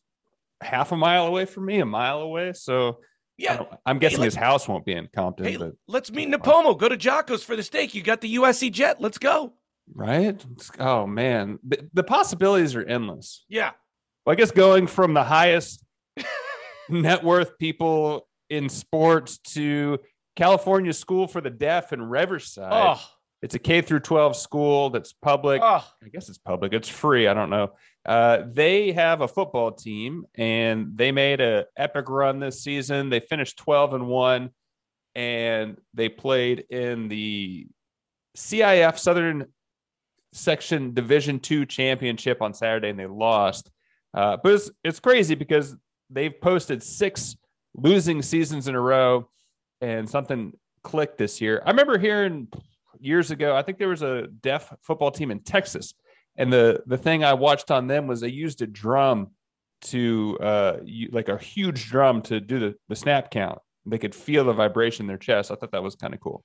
half 0.60 0.92
a 0.92 0.96
mile 0.96 1.26
away 1.26 1.46
from 1.46 1.66
me, 1.66 1.80
a 1.80 1.84
mile 1.86 2.20
away. 2.20 2.52
So 2.52 3.00
Yeah. 3.36 3.62
I'm 3.84 3.98
guessing 3.98 4.20
let- 4.20 4.26
his 4.26 4.34
house 4.36 4.68
won't 4.68 4.84
be 4.84 4.92
in 4.92 5.08
Compton, 5.14 5.46
Hey, 5.46 5.56
but 5.56 5.72
let's 5.88 6.10
meet 6.12 6.28
Nipomo. 6.28 6.78
Go 6.78 6.88
to 6.88 6.96
Jocko's 6.96 7.42
for 7.42 7.56
the 7.56 7.62
steak. 7.62 7.94
You 7.94 8.02
got 8.02 8.20
the 8.20 8.36
USC 8.36 8.70
jet. 8.70 9.00
Let's 9.00 9.18
go. 9.18 9.54
right? 9.94 10.44
Oh 10.78 11.06
man, 11.06 11.58
the, 11.66 11.88
the 11.92 12.04
possibilities 12.04 12.74
are 12.74 12.82
endless. 12.84 13.44
Yeah. 13.48 13.72
Well, 14.24 14.32
I 14.32 14.36
guess 14.36 14.50
going 14.50 14.86
from 14.86 15.14
the 15.14 15.24
highest 15.24 15.84
net 16.88 17.22
worth 17.24 17.58
people 17.58 18.28
in 18.50 18.68
sports 18.68 19.38
to 19.38 19.98
California 20.36 20.92
School 20.92 21.26
for 21.26 21.40
the 21.40 21.50
Deaf 21.50 21.92
in 21.92 22.02
Riverside. 22.02 22.72
Oh, 22.72 23.02
It's 23.44 23.54
a 23.54 23.58
K 23.58 23.82
through 23.82 24.00
12 24.00 24.36
school 24.36 24.88
that's 24.88 25.12
public. 25.12 25.60
Oh, 25.62 25.86
I 26.02 26.08
guess 26.08 26.30
it's 26.30 26.38
public. 26.38 26.72
It's 26.72 26.88
free. 26.88 27.28
I 27.28 27.34
don't 27.34 27.50
know. 27.50 27.72
Uh, 28.06 28.44
they 28.50 28.90
have 28.92 29.20
a 29.20 29.28
football 29.28 29.70
team, 29.70 30.24
and 30.34 30.96
they 30.96 31.12
made 31.12 31.42
an 31.42 31.64
epic 31.76 32.08
run 32.08 32.40
this 32.40 32.64
season. 32.64 33.10
They 33.10 33.20
finished 33.20 33.58
12 33.58 33.92
and 33.92 34.06
one, 34.06 34.48
and 35.14 35.76
they 35.92 36.08
played 36.08 36.64
in 36.70 37.08
the 37.08 37.66
CIF 38.34 38.98
Southern 38.98 39.44
Section 40.32 40.94
Division 40.94 41.38
Two 41.38 41.66
Championship 41.66 42.40
on 42.40 42.54
Saturday, 42.54 42.88
and 42.88 42.98
they 42.98 43.06
lost. 43.06 43.70
Uh, 44.14 44.38
but 44.42 44.54
it's, 44.54 44.70
it's 44.82 45.00
crazy 45.00 45.34
because 45.34 45.76
they've 46.08 46.40
posted 46.40 46.82
six 46.82 47.36
losing 47.74 48.22
seasons 48.22 48.68
in 48.68 48.74
a 48.74 48.80
row, 48.80 49.28
and 49.82 50.08
something 50.08 50.54
clicked 50.82 51.18
this 51.18 51.42
year. 51.42 51.62
I 51.66 51.72
remember 51.72 51.98
hearing 51.98 52.48
years 53.00 53.30
ago. 53.30 53.56
I 53.56 53.62
think 53.62 53.78
there 53.78 53.88
was 53.88 54.02
a 54.02 54.26
deaf 54.26 54.72
football 54.82 55.10
team 55.10 55.30
in 55.30 55.40
Texas, 55.40 55.94
and 56.36 56.52
the 56.52 56.82
the 56.86 56.98
thing 56.98 57.24
I 57.24 57.34
watched 57.34 57.70
on 57.70 57.86
them 57.86 58.06
was 58.06 58.20
they 58.20 58.28
used 58.28 58.62
a 58.62 58.66
drum 58.66 59.30
to 59.82 60.38
uh 60.40 60.78
like 61.12 61.28
a 61.28 61.36
huge 61.36 61.90
drum 61.90 62.22
to 62.22 62.40
do 62.40 62.58
the 62.58 62.74
the 62.88 62.96
snap 62.96 63.30
count. 63.30 63.58
They 63.86 63.98
could 63.98 64.14
feel 64.14 64.44
the 64.44 64.52
vibration 64.52 65.04
in 65.04 65.08
their 65.08 65.18
chest. 65.18 65.50
I 65.50 65.56
thought 65.56 65.72
that 65.72 65.82
was 65.82 65.94
kind 65.94 66.14
of 66.14 66.20
cool. 66.20 66.42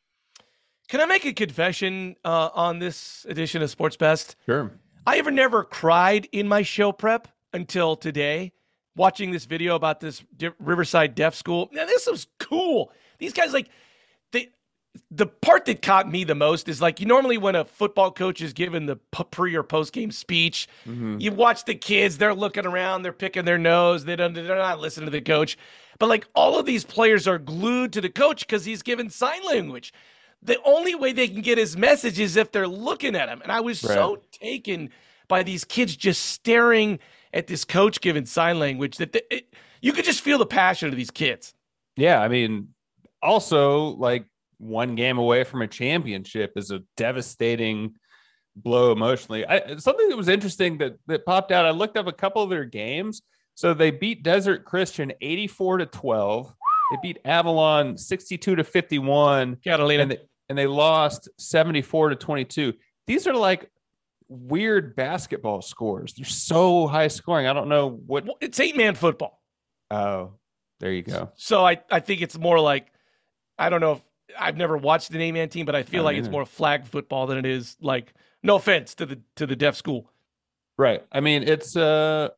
can 0.90 1.00
I 1.00 1.06
make 1.06 1.26
a 1.26 1.34
confession 1.34 2.16
uh, 2.26 2.50
on 2.54 2.80
this 2.80 3.26
edition 3.30 3.62
of 3.62 3.70
Sports 3.70 3.96
Best? 3.96 4.36
Sure. 4.46 4.72
I 5.06 5.18
ever 5.20 5.32
never 5.32 5.64
cried 5.64 6.28
in 6.32 6.48
my 6.48 6.64
show 6.64 6.92
prep 6.92 7.28
until 7.54 7.96
today, 7.96 8.52
watching 8.96 9.32
this 9.32 9.46
video 9.46 9.76
about 9.76 10.00
this 10.02 10.24
Riverside 10.60 11.16
Deaf 11.16 11.34
School. 11.36 11.70
Now, 11.72 11.86
this 11.86 12.08
was 12.08 12.28
cool. 12.40 12.92
These 13.20 13.34
guys, 13.34 13.54
like, 13.54 13.70
the 15.12 15.28
part 15.28 15.66
that 15.66 15.82
caught 15.82 16.10
me 16.10 16.24
the 16.24 16.36
most 16.36 16.68
is 16.68 16.82
like, 16.82 17.00
you 17.00 17.06
normally 17.06 17.38
when 17.38 17.56
a 17.56 17.66
football 17.66 18.12
coach 18.12 18.42
is 18.42 18.54
given 18.54 18.86
the 18.86 18.96
pre 18.96 19.56
or 19.56 19.64
post 19.64 19.94
game 19.94 20.12
speech, 20.12 20.68
Mhm. 20.88 21.22
you 21.22 21.32
watch 21.32 21.66
the 21.66 21.76
kids, 21.76 22.18
they're 22.18 22.34
looking 22.34 22.66
around, 22.66 23.04
they're 23.04 23.14
picking 23.14 23.46
their 23.46 23.58
nose, 23.58 24.06
they 24.06 24.16
don't, 24.16 24.34
they're 24.34 24.56
not 24.56 24.80
listening 24.80 25.06
to 25.06 25.12
the 25.12 25.22
coach. 25.22 25.58
But 26.00 26.10
like, 26.10 26.26
all 26.34 26.58
of 26.58 26.66
these 26.66 26.84
players 26.84 27.28
are 27.28 27.38
glued 27.38 27.94
to 27.94 28.02
the 28.02 28.10
coach 28.10 28.48
because 28.48 28.66
he's 28.66 28.82
given 28.82 29.10
sign 29.10 29.44
language. 29.46 29.94
The 30.42 30.58
only 30.64 30.96
way 30.96 31.12
they 31.12 31.28
can 31.28 31.42
get 31.42 31.58
his 31.58 31.76
message 31.76 32.20
is 32.20 32.36
if 32.38 32.52
they're 32.52 32.68
looking 32.68 33.16
at 33.16 33.30
him. 33.30 33.42
And 33.42 33.52
I 33.52 33.60
was 33.60 33.80
so 33.80 34.22
taken 34.32 34.90
by 35.28 35.44
these 35.44 35.66
kids 35.66 35.96
just 35.96 36.28
staring 36.28 37.00
at 37.34 37.48
this 37.48 37.66
coach 37.66 38.02
giving 38.02 38.26
sign 38.26 38.58
language 38.58 38.98
that 38.98 39.12
the, 39.12 39.36
it, 39.36 39.54
you 39.82 39.92
could 39.92 40.06
just 40.06 40.22
feel 40.22 40.38
the 40.38 40.46
passion 40.46 40.90
of 40.90 40.96
these 40.96 41.12
kids. 41.12 41.54
Yeah, 41.98 42.22
I 42.22 42.30
mean, 42.30 42.70
also 43.22 43.90
like 43.98 44.26
one 44.60 44.96
game 44.96 45.18
away 45.18 45.44
from 45.44 45.62
a 45.62 45.68
championship 45.68 46.54
is 46.56 46.70
a 46.70 46.82
devastating 46.96 47.96
blow 48.56 48.92
emotionally. 48.92 49.46
I, 49.46 49.78
something 49.78 50.10
that 50.10 50.18
was 50.18 50.28
interesting 50.28 50.78
that 50.80 50.96
that 51.08 51.26
popped 51.26 51.52
out. 51.52 51.66
I 51.66 51.72
looked 51.72 51.98
up 51.98 52.08
a 52.08 52.14
couple 52.14 52.44
of 52.44 52.50
their 52.50 52.66
games. 52.66 53.22
So 53.56 53.74
they 53.74 53.92
beat 53.92 54.24
Desert 54.24 54.64
Christian 54.64 55.12
84 55.20 55.80
to 55.80 55.86
12. 55.86 56.54
They 56.92 56.98
beat 57.02 57.20
Avalon 57.26 57.98
62 57.98 58.56
to 58.56 58.64
51 58.64 59.58
Catalina. 59.58 60.04
and 60.04 60.12
they, 60.12 60.18
and 60.48 60.58
they 60.58 60.68
lost 60.68 61.28
74 61.38 62.10
to 62.10 62.16
22. 62.16 62.74
These 63.06 63.28
are 63.28 63.34
like 63.34 63.70
weird 64.30 64.96
basketball 64.96 65.62
scores. 65.62 66.14
They're 66.14 66.26
so 66.26 66.88
high 66.88 67.10
scoring. 67.10 67.48
I 67.48 67.54
don't 67.54 67.68
know 67.68 67.90
what 67.90 68.26
Well, 68.26 68.38
it's 68.40 68.60
eight 68.60 68.78
man 68.78 68.96
football. 68.96 69.42
Oh, 69.92 70.36
there 70.80 70.94
you 70.94 71.02
go. 71.02 71.32
So 71.36 71.66
I, 71.66 71.82
I 71.92 72.00
think 72.00 72.22
it's 72.22 72.38
more 72.38 72.60
like, 72.60 72.88
I 73.58 73.70
don't 73.70 73.82
know 73.82 73.94
if 73.94 74.02
I've 74.38 74.58
never 74.58 74.78
watched 74.78 75.12
an 75.12 75.22
eight 75.22 75.32
man 75.32 75.50
team, 75.50 75.66
but 75.66 75.76
I 75.76 75.84
feel 75.84 76.02
I 76.02 76.06
like 76.06 76.18
it's 76.18 76.30
more 76.30 76.46
flag 76.46 76.86
football 76.86 77.28
than 77.28 77.38
it 77.38 77.46
is 77.46 77.78
like, 77.82 78.14
no 78.44 78.56
offense 78.56 78.96
to 78.96 79.06
the 79.06 79.20
to 79.36 79.46
the 79.46 79.56
deaf 79.56 79.76
school. 79.76 80.12
Right. 80.78 81.04
I 81.12 81.20
mean, 81.20 81.44
it's 81.44 81.76
uh 81.76 82.30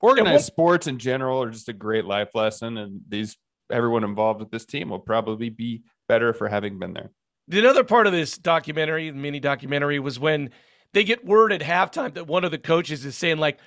organized 0.00 0.34
what- 0.34 0.42
sports 0.42 0.86
in 0.86 0.98
general 0.98 1.42
are 1.42 1.50
just 1.50 1.68
a 1.68 1.72
great 1.72 2.04
life 2.04 2.34
lesson, 2.34 2.76
and 2.78 3.00
these 3.08 3.36
everyone 3.70 4.04
involved 4.04 4.40
with 4.40 4.50
this 4.50 4.66
team 4.66 4.90
will 4.90 4.98
probably 4.98 5.48
be 5.48 5.82
better 6.08 6.32
for 6.34 6.48
having 6.48 6.78
been 6.78 6.92
there. 6.92 7.10
The 7.48 7.66
other 7.68 7.84
part 7.84 8.06
of 8.06 8.12
this 8.12 8.36
documentary, 8.38 9.10
mini 9.10 9.40
documentary, 9.40 9.98
was 9.98 10.18
when 10.18 10.50
they 10.92 11.04
get 11.04 11.24
word 11.24 11.52
at 11.52 11.60
halftime 11.60 12.14
that 12.14 12.26
one 12.26 12.44
of 12.44 12.50
the 12.50 12.58
coaches 12.58 13.04
is 13.04 13.16
saying, 13.16 13.38
like, 13.38 13.58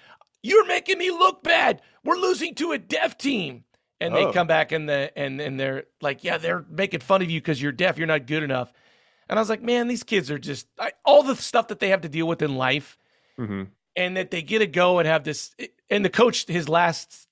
you're 0.43 0.65
making 0.65 0.97
me 0.97 1.11
look 1.11 1.43
bad. 1.43 1.81
We're 2.03 2.15
losing 2.15 2.55
to 2.55 2.71
a 2.71 2.77
deaf 2.77 3.17
team. 3.17 3.63
And 3.99 4.15
they 4.15 4.25
Oh. 4.25 4.31
come 4.33 4.47
back 4.47 4.71
and 4.71 4.87
the 4.87 5.11
and 5.17 5.41
and 5.41 5.59
they're 5.59 5.85
like, 6.01 6.23
yeah, 6.23 6.37
they're 6.37 6.63
making 6.69 6.99
fun 6.99 7.21
of 7.21 7.29
you 7.31 7.41
because 7.41 7.61
you're 7.61 7.71
deaf. 7.71 7.97
You're 7.97 8.07
not 8.07 8.27
good 8.27 8.43
enough. 8.43 8.71
And 9.29 9.37
I 9.37 9.41
was 9.41 9.49
like, 9.49 9.61
man, 9.63 9.87
these 9.87 10.03
kids 10.03 10.29
are 10.31 10.37
just 10.37 10.67
I, 10.79 10.91
all 11.03 11.23
the 11.23 11.35
stuff 11.35 11.69
that 11.69 11.79
they 11.79 11.89
have 11.89 12.01
to 12.01 12.09
deal 12.09 12.27
with 12.27 12.41
in 12.41 12.55
life, 12.55 12.97
hmm 13.37 13.63
and 13.95 14.15
that 14.15 14.29
they 14.29 14.43
get 14.43 14.59
to 14.59 14.67
go 14.67 14.99
and 14.99 15.07
have 15.07 15.23
this. 15.23 15.55
And 15.89 16.05
the 16.05 16.09
coach, 16.09 16.45
his 16.47 16.69
last 16.69 17.27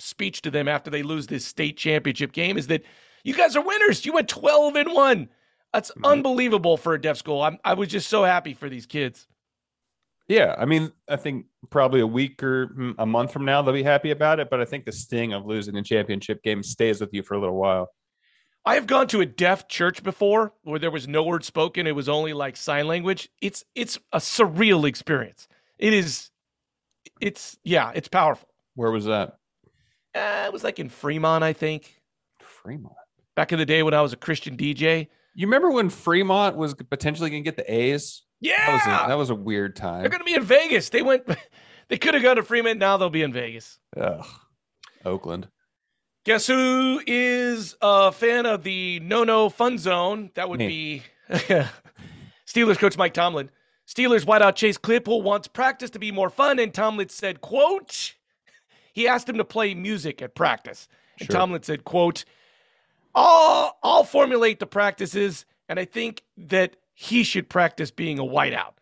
speech 0.00 0.42
to 0.42 0.50
them 0.50 0.66
after 0.66 0.90
they 0.90 1.02
lose 1.04 1.28
this 1.28 1.44
state 1.44 1.76
championship 1.76 2.32
game 2.32 2.58
is 2.58 2.66
that 2.66 2.82
you 3.22 3.34
guys 3.34 3.54
are 3.54 3.62
winners. 3.62 4.04
You 4.04 4.14
went 4.14 4.28
12 4.28 4.74
and 4.74 4.92
one. 4.92 5.28
That's 5.72 5.92
Mhm. 5.92 6.04
unbelievable 6.04 6.76
for 6.76 6.94
a 6.94 7.00
deaf 7.00 7.16
school. 7.18 7.42
I'm, 7.42 7.58
I 7.64 7.74
was 7.74 7.88
just 7.88 8.08
so 8.08 8.24
happy 8.24 8.54
for 8.54 8.68
these 8.68 8.86
kids. 8.86 9.28
Yeah, 10.30 10.54
I 10.56 10.64
mean, 10.64 10.92
I 11.08 11.16
think 11.16 11.46
probably 11.70 11.98
a 11.98 12.06
week 12.06 12.40
or 12.40 12.68
mm, 12.68 12.94
a 13.00 13.04
month 13.04 13.32
from 13.32 13.44
now 13.44 13.62
they'll 13.62 13.74
be 13.74 13.82
happy 13.82 14.12
about 14.12 14.38
it, 14.38 14.48
but 14.48 14.60
I 14.60 14.64
think 14.64 14.84
the 14.84 14.92
sting 14.92 15.32
of 15.32 15.44
losing 15.44 15.74
a 15.74 15.82
championship 15.82 16.44
game 16.44 16.62
stays 16.62 17.00
with 17.00 17.12
you 17.12 17.24
for 17.24 17.34
a 17.34 17.40
little 17.40 17.56
while. 17.56 17.88
I 18.64 18.74
have 18.74 18.86
gone 18.86 19.08
to 19.08 19.22
a 19.22 19.26
deaf 19.26 19.66
church 19.66 20.04
before 20.04 20.52
where 20.62 20.78
there 20.78 20.92
was 20.92 21.08
no 21.08 21.24
word 21.24 21.42
spoken. 21.44 21.88
It 21.88 21.96
was 21.96 22.08
only 22.08 22.32
like 22.32 22.56
sign 22.56 22.86
language. 22.86 23.28
It's 23.42 23.64
it's 23.74 23.98
a 24.12 24.18
surreal 24.18 24.86
experience. 24.88 25.48
It 25.80 25.92
is. 25.94 26.30
It's 27.20 27.58
yeah. 27.64 27.90
It's 27.92 28.06
powerful. 28.06 28.48
Where 28.76 28.92
was 28.92 29.06
that? 29.06 29.38
Uh, 30.14 30.44
it 30.46 30.52
was 30.52 30.62
like 30.62 30.78
in 30.78 30.90
Fremont, 30.90 31.42
I 31.42 31.54
think, 31.54 32.00
Fremont. 32.38 32.94
back 33.34 33.50
in 33.50 33.58
the 33.58 33.66
day 33.66 33.82
when 33.82 33.94
I 33.94 34.00
was 34.00 34.12
a 34.12 34.16
Christian 34.16 34.56
DJ. 34.56 35.08
You 35.34 35.48
remember 35.48 35.72
when 35.72 35.90
Fremont 35.90 36.54
was 36.54 36.74
potentially 36.74 37.30
going 37.30 37.42
to 37.42 37.48
get 37.50 37.56
the 37.56 37.74
A's? 37.74 38.22
Yeah, 38.40 38.56
That 38.66 38.72
was 38.72 38.82
a, 39.04 39.08
that 39.08 39.18
was 39.18 39.30
a 39.30 39.34
weird 39.34 39.76
time. 39.76 40.00
they're 40.00 40.08
going 40.10 40.20
to 40.20 40.24
be 40.24 40.34
in 40.34 40.42
Vegas. 40.42 40.88
They 40.90 41.02
went. 41.02 41.24
They 41.88 41.98
could 41.98 42.14
have 42.14 42.22
gone 42.22 42.36
to 42.36 42.44
Fremont. 42.44 42.78
Now 42.78 42.96
they'll 42.98 43.10
be 43.10 43.22
in 43.22 43.32
Vegas. 43.32 43.80
Ugh. 43.96 44.24
Oakland. 45.04 45.48
Guess 46.24 46.46
who 46.46 47.02
is 47.04 47.74
a 47.82 48.12
fan 48.12 48.46
of 48.46 48.62
the 48.62 49.00
no 49.00 49.24
no 49.24 49.48
fun 49.50 49.76
zone? 49.76 50.30
That 50.34 50.48
would 50.48 50.60
Me. 50.60 51.02
be 51.28 51.34
Steelers 52.46 52.78
coach 52.78 52.96
Mike 52.96 53.12
Tomlin. 53.14 53.50
Steelers 53.88 54.24
wideout 54.24 54.54
Chase 54.54 54.78
Claypool 54.78 55.22
wants 55.22 55.48
practice 55.48 55.90
to 55.90 55.98
be 55.98 56.12
more 56.12 56.30
fun, 56.30 56.60
and 56.60 56.72
Tomlin 56.72 57.08
said, 57.08 57.40
"quote." 57.40 58.14
He 58.92 59.08
asked 59.08 59.28
him 59.28 59.38
to 59.38 59.44
play 59.44 59.74
music 59.74 60.22
at 60.22 60.36
practice, 60.36 60.86
and 61.18 61.26
Sure. 61.26 61.36
Tomlin 61.40 61.62
said, 61.64 61.84
"quote." 61.84 62.24
I'll 63.16 63.76
I'll 63.82 64.04
formulate 64.04 64.60
the 64.60 64.66
practices, 64.66 65.44
and 65.68 65.78
I 65.80 65.84
think 65.86 66.22
that 66.36 66.76
he 67.00 67.22
should 67.22 67.48
practice 67.48 67.90
being 67.90 68.18
a 68.18 68.22
wideout. 68.22 68.74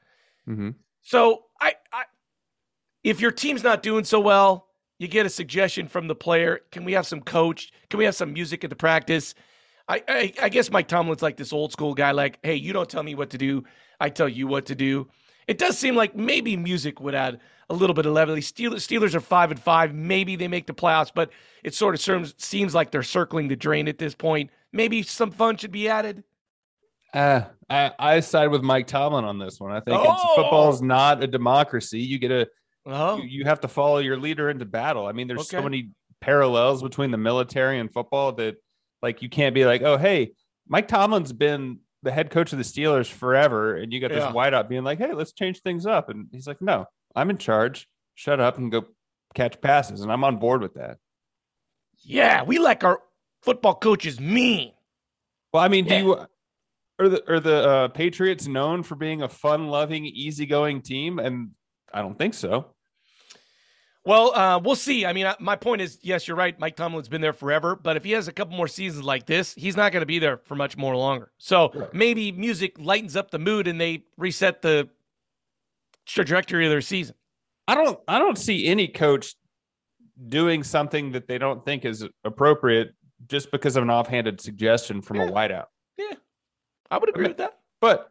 hmm 0.45 0.71
So 1.03 1.45
I, 1.61 1.75
I 1.93 2.03
if 3.05 3.21
your 3.21 3.31
team's 3.31 3.63
not 3.63 3.81
doing 3.81 4.03
so 4.03 4.19
well, 4.19 4.67
you 4.99 5.07
get 5.07 5.25
a 5.25 5.31
suggestion 5.31 5.87
from 5.87 6.09
the 6.09 6.17
player. 6.17 6.59
Can 6.73 6.85
we 6.85 6.95
have 6.95 7.07
some 7.07 7.21
coach? 7.21 7.73
Can 7.91 7.99
we 7.99 8.05
have 8.07 8.17
some 8.17 8.33
music 8.33 8.65
at 8.65 8.71
the 8.71 8.77
practice? 8.77 9.37
I, 9.89 10.03
I, 10.09 10.33
I 10.43 10.49
guess 10.49 10.69
Mike 10.69 10.89
Tomlin's 10.89 11.23
like 11.23 11.37
this 11.37 11.53
old 11.53 11.71
school 11.71 11.95
guy, 11.95 12.11
like, 12.11 12.41
hey, 12.43 12.57
you 12.57 12.73
don't 12.73 12.91
tell 12.91 13.05
me 13.05 13.15
what 13.15 13.31
to 13.31 13.39
do, 13.39 13.63
I 14.01 14.09
tell 14.09 14.29
you 14.29 14.49
what 14.49 14.67
to 14.67 14.75
do. 14.75 15.07
It 15.47 15.59
does 15.59 15.79
seem 15.79 15.95
like 15.95 16.17
maybe 16.17 16.57
music 16.57 17.01
would 17.01 17.15
add 17.15 17.39
a 17.71 17.75
little 17.75 17.95
bit 17.95 18.05
of 18.05 18.13
levity. 18.15 18.43
Steelers, 18.43 18.85
Steelers 18.85 19.15
are 19.15 19.21
five 19.21 19.53
and 19.53 19.61
five. 19.61 19.95
Maybe 19.95 20.35
they 20.35 20.49
make 20.49 20.67
the 20.67 20.75
playoffs, 20.75 21.13
but 21.15 21.31
it 21.63 21.73
sort 21.73 21.95
of 21.95 22.01
seems, 22.01 22.35
seems 22.37 22.75
like 22.75 22.91
they're 22.91 23.05
circling 23.05 23.47
the 23.47 23.55
drain 23.55 23.87
at 23.87 23.99
this 23.99 24.17
point. 24.17 24.51
Maybe 24.73 25.03
some 25.05 25.31
fun 25.31 25.57
should 25.57 25.73
be 25.73 25.89
added. 25.89 26.25
Uh, 27.15 27.43
I, 27.71 27.93
I 27.99 28.21
side 28.21 28.49
with 28.49 28.63
Mike 28.63 28.87
Tomlin 28.87 29.25
on 29.25 29.39
this 29.39 29.61
one. 29.61 29.73
I 29.73 29.81
think 29.81 30.01
Oh! 30.03 30.35
football 30.37 30.73
is 30.73 30.81
not 30.83 31.23
a 31.23 31.27
democracy. 31.27 32.01
You 32.01 32.19
get 32.19 32.31
a 32.31 32.49
Oh, 32.87 33.19
you, 33.19 33.25
you 33.25 33.45
have 33.45 33.61
to 33.61 33.69
follow 33.69 33.99
your 33.99 34.17
leader 34.17 34.49
into 34.49 34.65
battle. 34.65 35.07
I 35.07 35.13
mean, 35.13 35.29
there's 35.29 35.49
so 35.51 35.61
many 35.63 35.91
parallels 36.23 36.83
between 36.83 37.11
the 37.11 37.19
military 37.19 37.79
and 37.79 37.93
football 37.93 38.33
that 38.33 38.57
like 39.03 39.21
you 39.21 39.29
can't 39.29 39.55
be 39.55 39.67
like, 39.67 39.83
oh 39.83 39.99
hey, 39.99 40.33
Mike 40.67 40.89
Tomlin's 40.89 41.33
been 41.33 41.81
the 42.03 42.11
head 42.11 42.31
coach 42.31 42.53
of 42.53 42.59
the 42.59 42.65
Steelers 42.65 43.11
forever, 43.11 43.77
and 43.77 43.93
you 43.93 44.01
got 44.01 44.09
this 44.11 44.23
Yeah. 44.25 44.33
wideout 44.33 44.69
being 44.69 44.85
like, 44.85 44.99
hey, 44.99 45.13
let's 45.13 45.33
change 45.33 45.61
things 45.61 45.85
up, 45.85 46.09
and 46.09 46.29
he's 46.33 46.47
like, 46.47 46.63
no, 46.63 46.87
I'm 47.15 47.29
in 47.29 47.37
charge. 47.39 47.87
Shut 48.15 48.41
up 48.41 48.57
and 48.57 48.73
go 48.73 48.87
catch 49.35 49.61
passes, 49.61 50.01
and 50.01 50.11
I'm 50.11 50.25
on 50.25 50.39
board 50.39 50.63
with 50.63 50.75
that. 50.75 50.97
yeah, 52.01 52.43
we 52.45 52.59
like 52.59 52.85
our 52.85 53.01
football 53.43 53.75
coaches 53.75 54.19
mean. 54.21 54.73
Well, 55.53 55.63
I 55.63 55.69
mean, 55.69 55.85
Yeah. 55.87 55.99
do 56.01 56.07
you 56.07 56.27
are 56.99 57.09
the 57.09 57.31
are 57.31 57.41
the 57.41 57.69
uh, 57.69 57.89
Patriots 57.89 58.47
known 58.47 58.83
for 58.83 58.95
being 58.95 59.23
a 59.23 59.29
fun-loving, 59.29 60.05
easygoing 60.07 60.83
team? 60.83 61.19
And 61.19 61.51
I 61.93 62.03
don't 62.03 62.19
think 62.19 62.35
so. 62.35 62.75
Well, 64.05 64.35
uh, 64.35 64.59
we'll 64.59 64.77
see. 64.77 65.05
I 65.05 65.13
mean, 65.13 65.31
my 65.39 65.55
point 65.55 65.83
is, 65.83 65.99
yes, 66.01 66.27
you're 66.27 66.37
right. 66.37 66.59
Mike 66.59 66.77
Tomlin's 66.77 67.09
been 67.09 67.21
there 67.21 67.35
forever, 67.35 67.77
but 67.77 67.97
if 67.97 68.05
he 68.05 68.13
has 68.13 68.27
a 68.27 68.33
couple 68.33 68.57
more 68.57 68.69
seasons 68.69 69.05
like 69.05 69.27
this, 69.27 69.55
he's 69.55 69.77
not 69.77 69.93
going 69.93 70.01
to 70.01 70.07
be 70.07 70.19
there 70.19 70.39
for 70.39 70.55
much 70.55 70.79
more 70.79 70.97
longer. 70.97 71.31
So 71.37 71.71
right. 71.75 71.93
maybe 71.93 72.33
music 72.33 72.77
lightens 72.79 73.17
up 73.17 73.31
the 73.31 73.39
mood 73.39 73.69
and 73.69 73.79
they 73.79 74.05
reset 74.17 74.63
the 74.63 74.89
trajectory 76.07 76.65
of 76.65 76.71
their 76.71 76.81
season. 76.81 77.15
I 77.67 77.75
don't. 77.75 78.01
I 78.09 78.19
don't 78.19 78.39
see 78.39 78.67
any 78.67 78.89
coach 78.89 79.35
doing 80.29 80.65
something 80.65 81.13
that 81.13 81.29
they 81.29 81.37
don't 81.37 81.63
think 81.67 81.85
is 81.85 82.03
appropriate 82.25 82.95
just 83.29 83.51
because 83.51 83.77
of 83.77 83.83
an 83.83 83.91
offhanded 83.91 84.41
suggestion 84.41 85.03
from 85.03 85.19
yeah. 85.19 85.25
a 85.25 85.33
wideout. 85.33 85.67
Yeah, 85.99 86.15
I 86.91 86.99
would 86.99 87.09
agree 87.09 87.29
with 87.29 87.39
that. 87.39 87.59
But 87.81 88.11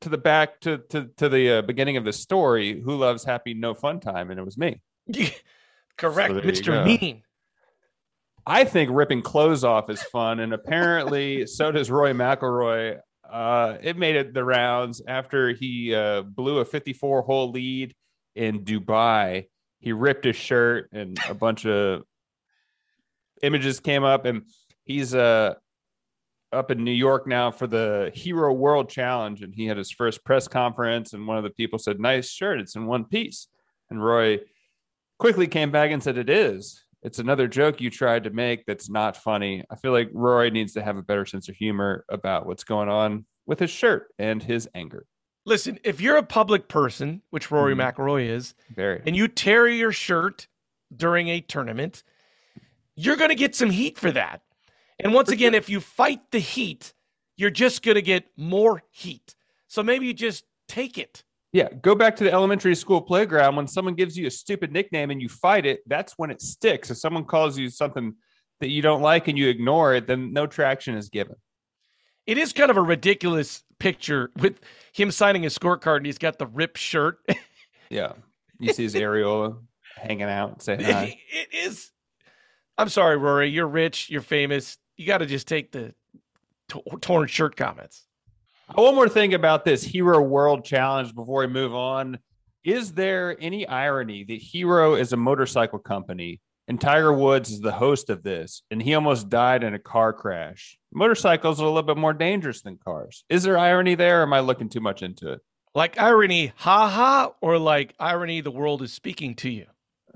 to 0.00 0.08
the 0.08 0.18
back 0.18 0.60
to 0.60 0.78
to 0.90 1.10
to 1.16 1.28
the 1.28 1.58
uh, 1.58 1.62
beginning 1.62 1.96
of 1.96 2.04
the 2.04 2.12
story, 2.12 2.80
who 2.80 2.96
loves 2.96 3.24
happy 3.24 3.54
no 3.54 3.74
fun 3.74 4.00
time, 4.00 4.30
and 4.30 4.38
it 4.38 4.44
was 4.44 4.58
me. 4.58 4.80
Correct, 5.96 6.34
so 6.34 6.40
Mr. 6.40 6.84
Mean. 6.84 7.22
I 8.46 8.64
think 8.64 8.90
ripping 8.92 9.22
clothes 9.22 9.64
off 9.64 9.88
is 9.88 10.02
fun, 10.02 10.40
and 10.40 10.52
apparently 10.52 11.46
so 11.46 11.72
does 11.72 11.90
Rory 11.90 12.12
McIlroy. 12.12 12.98
Uh, 13.28 13.78
it 13.80 13.96
made 13.96 14.16
it 14.16 14.34
the 14.34 14.44
rounds 14.44 15.02
after 15.08 15.50
he 15.52 15.94
uh, 15.94 16.22
blew 16.22 16.58
a 16.58 16.64
54 16.64 17.22
hole 17.22 17.50
lead 17.50 17.94
in 18.34 18.64
Dubai. 18.64 19.46
He 19.80 19.92
ripped 19.92 20.24
his 20.24 20.36
shirt, 20.36 20.90
and 20.92 21.18
a 21.28 21.34
bunch 21.34 21.64
of 21.66 22.02
images 23.42 23.80
came 23.80 24.04
up, 24.04 24.24
and 24.24 24.42
he's 24.84 25.14
uh, 25.14 25.54
up 26.54 26.70
in 26.70 26.82
New 26.84 26.92
York 26.92 27.26
now 27.26 27.50
for 27.50 27.66
the 27.66 28.10
Hero 28.14 28.52
World 28.52 28.88
Challenge, 28.88 29.42
and 29.42 29.54
he 29.54 29.66
had 29.66 29.76
his 29.76 29.90
first 29.90 30.24
press 30.24 30.48
conference, 30.48 31.12
and 31.12 31.26
one 31.26 31.36
of 31.36 31.44
the 31.44 31.50
people 31.50 31.78
said, 31.78 32.00
"Nice 32.00 32.30
shirt, 32.30 32.60
it's 32.60 32.76
in 32.76 32.86
one 32.86 33.04
piece," 33.04 33.48
and 33.90 34.02
Rory 34.02 34.40
quickly 35.18 35.46
came 35.46 35.70
back 35.70 35.90
and 35.90 36.02
said, 36.02 36.18
It 36.18 36.30
is. 36.30 36.84
It's 37.02 37.18
another 37.18 37.46
joke 37.46 37.80
you 37.80 37.90
tried 37.90 38.24
to 38.24 38.30
make 38.30 38.64
that's 38.64 38.88
not 38.88 39.16
funny. 39.16 39.62
I 39.70 39.76
feel 39.76 39.92
like 39.92 40.08
Rory 40.12 40.50
needs 40.50 40.72
to 40.74 40.82
have 40.82 40.96
a 40.96 41.02
better 41.02 41.26
sense 41.26 41.48
of 41.48 41.56
humor 41.56 42.04
about 42.08 42.46
what's 42.46 42.64
going 42.64 42.88
on 42.88 43.26
with 43.46 43.58
his 43.58 43.70
shirt 43.70 44.08
and 44.18 44.42
his 44.42 44.68
anger. 44.74 45.06
Listen, 45.44 45.78
if 45.84 46.00
you're 46.00 46.16
a 46.16 46.22
public 46.22 46.68
person, 46.68 47.20
which 47.28 47.50
Rory 47.50 47.74
mm. 47.74 47.92
McIlroy 47.92 48.30
is, 48.30 48.54
Very. 48.74 49.02
and 49.06 49.14
you 49.14 49.28
tear 49.28 49.68
your 49.68 49.92
shirt 49.92 50.48
during 50.96 51.28
a 51.28 51.42
tournament, 51.42 52.02
you're 52.96 53.16
going 53.16 53.28
to 53.28 53.34
get 53.34 53.54
some 53.54 53.68
heat 53.68 53.98
for 53.98 54.10
that. 54.12 54.40
And 55.00 55.12
once 55.12 55.30
again, 55.30 55.52
sure. 55.52 55.58
if 55.58 55.68
you 55.68 55.80
fight 55.80 56.20
the 56.30 56.38
heat, 56.38 56.92
you're 57.36 57.50
just 57.50 57.82
going 57.82 57.96
to 57.96 58.02
get 58.02 58.26
more 58.36 58.82
heat. 58.90 59.34
So 59.66 59.82
maybe 59.82 60.06
you 60.06 60.14
just 60.14 60.44
take 60.68 60.98
it. 60.98 61.24
Yeah, 61.52 61.68
go 61.82 61.94
back 61.94 62.16
to 62.16 62.24
the 62.24 62.32
elementary 62.32 62.74
school 62.74 63.00
playground. 63.00 63.54
When 63.56 63.68
someone 63.68 63.94
gives 63.94 64.16
you 64.16 64.26
a 64.26 64.30
stupid 64.30 64.72
nickname 64.72 65.10
and 65.10 65.22
you 65.22 65.28
fight 65.28 65.66
it, 65.66 65.80
that's 65.86 66.14
when 66.16 66.30
it 66.30 66.40
sticks. 66.40 66.90
If 66.90 66.98
someone 66.98 67.24
calls 67.24 67.56
you 67.56 67.70
something 67.70 68.14
that 68.60 68.70
you 68.70 68.82
don't 68.82 69.02
like 69.02 69.28
and 69.28 69.38
you 69.38 69.48
ignore 69.48 69.94
it, 69.94 70.06
then 70.06 70.32
no 70.32 70.46
traction 70.46 70.96
is 70.96 71.08
given. 71.10 71.36
It 72.26 72.38
is 72.38 72.52
kind 72.52 72.70
of 72.70 72.76
a 72.76 72.82
ridiculous 72.82 73.62
picture 73.78 74.30
with 74.40 74.58
him 74.92 75.10
signing 75.10 75.44
a 75.44 75.48
scorecard 75.48 75.98
and 75.98 76.06
he's 76.06 76.18
got 76.18 76.38
the 76.38 76.46
ripped 76.46 76.78
shirt. 76.78 77.18
yeah. 77.90 78.12
You 78.58 78.72
see 78.72 78.84
his 78.84 78.94
areola 78.94 79.58
hanging 79.96 80.22
out 80.22 80.62
saying 80.62 80.80
hi. 80.80 81.18
It 81.28 81.48
is. 81.52 81.90
I'm 82.78 82.88
sorry, 82.88 83.16
Rory. 83.16 83.50
You're 83.50 83.68
rich. 83.68 84.10
You're 84.10 84.22
famous. 84.22 84.78
You 84.96 85.06
got 85.06 85.18
to 85.18 85.26
just 85.26 85.48
take 85.48 85.72
the 85.72 85.94
t- 86.68 86.82
torn 87.00 87.28
shirt 87.28 87.56
comments. 87.56 88.06
Uh, 88.68 88.82
one 88.82 88.94
more 88.94 89.08
thing 89.08 89.34
about 89.34 89.64
this 89.64 89.82
Hero 89.82 90.20
World 90.20 90.64
Challenge 90.64 91.14
before 91.14 91.40
we 91.40 91.46
move 91.48 91.74
on. 91.74 92.18
Is 92.64 92.92
there 92.92 93.36
any 93.40 93.66
irony 93.66 94.24
that 94.24 94.38
Hero 94.38 94.94
is 94.94 95.12
a 95.12 95.16
motorcycle 95.16 95.78
company 95.78 96.40
and 96.66 96.80
Tiger 96.80 97.12
Woods 97.12 97.50
is 97.50 97.60
the 97.60 97.72
host 97.72 98.08
of 98.08 98.22
this 98.22 98.62
and 98.70 98.80
he 98.80 98.94
almost 98.94 99.28
died 99.28 99.64
in 99.64 99.74
a 99.74 99.78
car 99.78 100.12
crash? 100.12 100.78
Motorcycles 100.92 101.60
are 101.60 101.64
a 101.64 101.68
little 101.68 101.82
bit 101.82 101.98
more 101.98 102.14
dangerous 102.14 102.62
than 102.62 102.78
cars. 102.78 103.24
Is 103.28 103.42
there 103.42 103.58
irony 103.58 103.96
there 103.96 104.20
or 104.20 104.22
am 104.22 104.32
I 104.32 104.40
looking 104.40 104.70
too 104.70 104.80
much 104.80 105.02
into 105.02 105.32
it? 105.32 105.40
Like 105.74 106.00
irony, 106.00 106.52
haha, 106.56 107.30
or 107.42 107.58
like 107.58 107.94
irony, 107.98 108.40
the 108.40 108.50
world 108.50 108.80
is 108.80 108.92
speaking 108.92 109.34
to 109.36 109.50
you? 109.50 109.66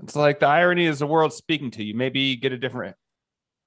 It's 0.01 0.15
like 0.15 0.39
the 0.39 0.47
irony 0.47 0.85
is 0.85 0.99
the 0.99 1.07
world 1.07 1.33
speaking 1.33 1.69
to 1.71 1.83
you. 1.83 1.93
Maybe 1.93 2.35
get 2.37 2.53
a 2.53 2.57
different 2.57 2.95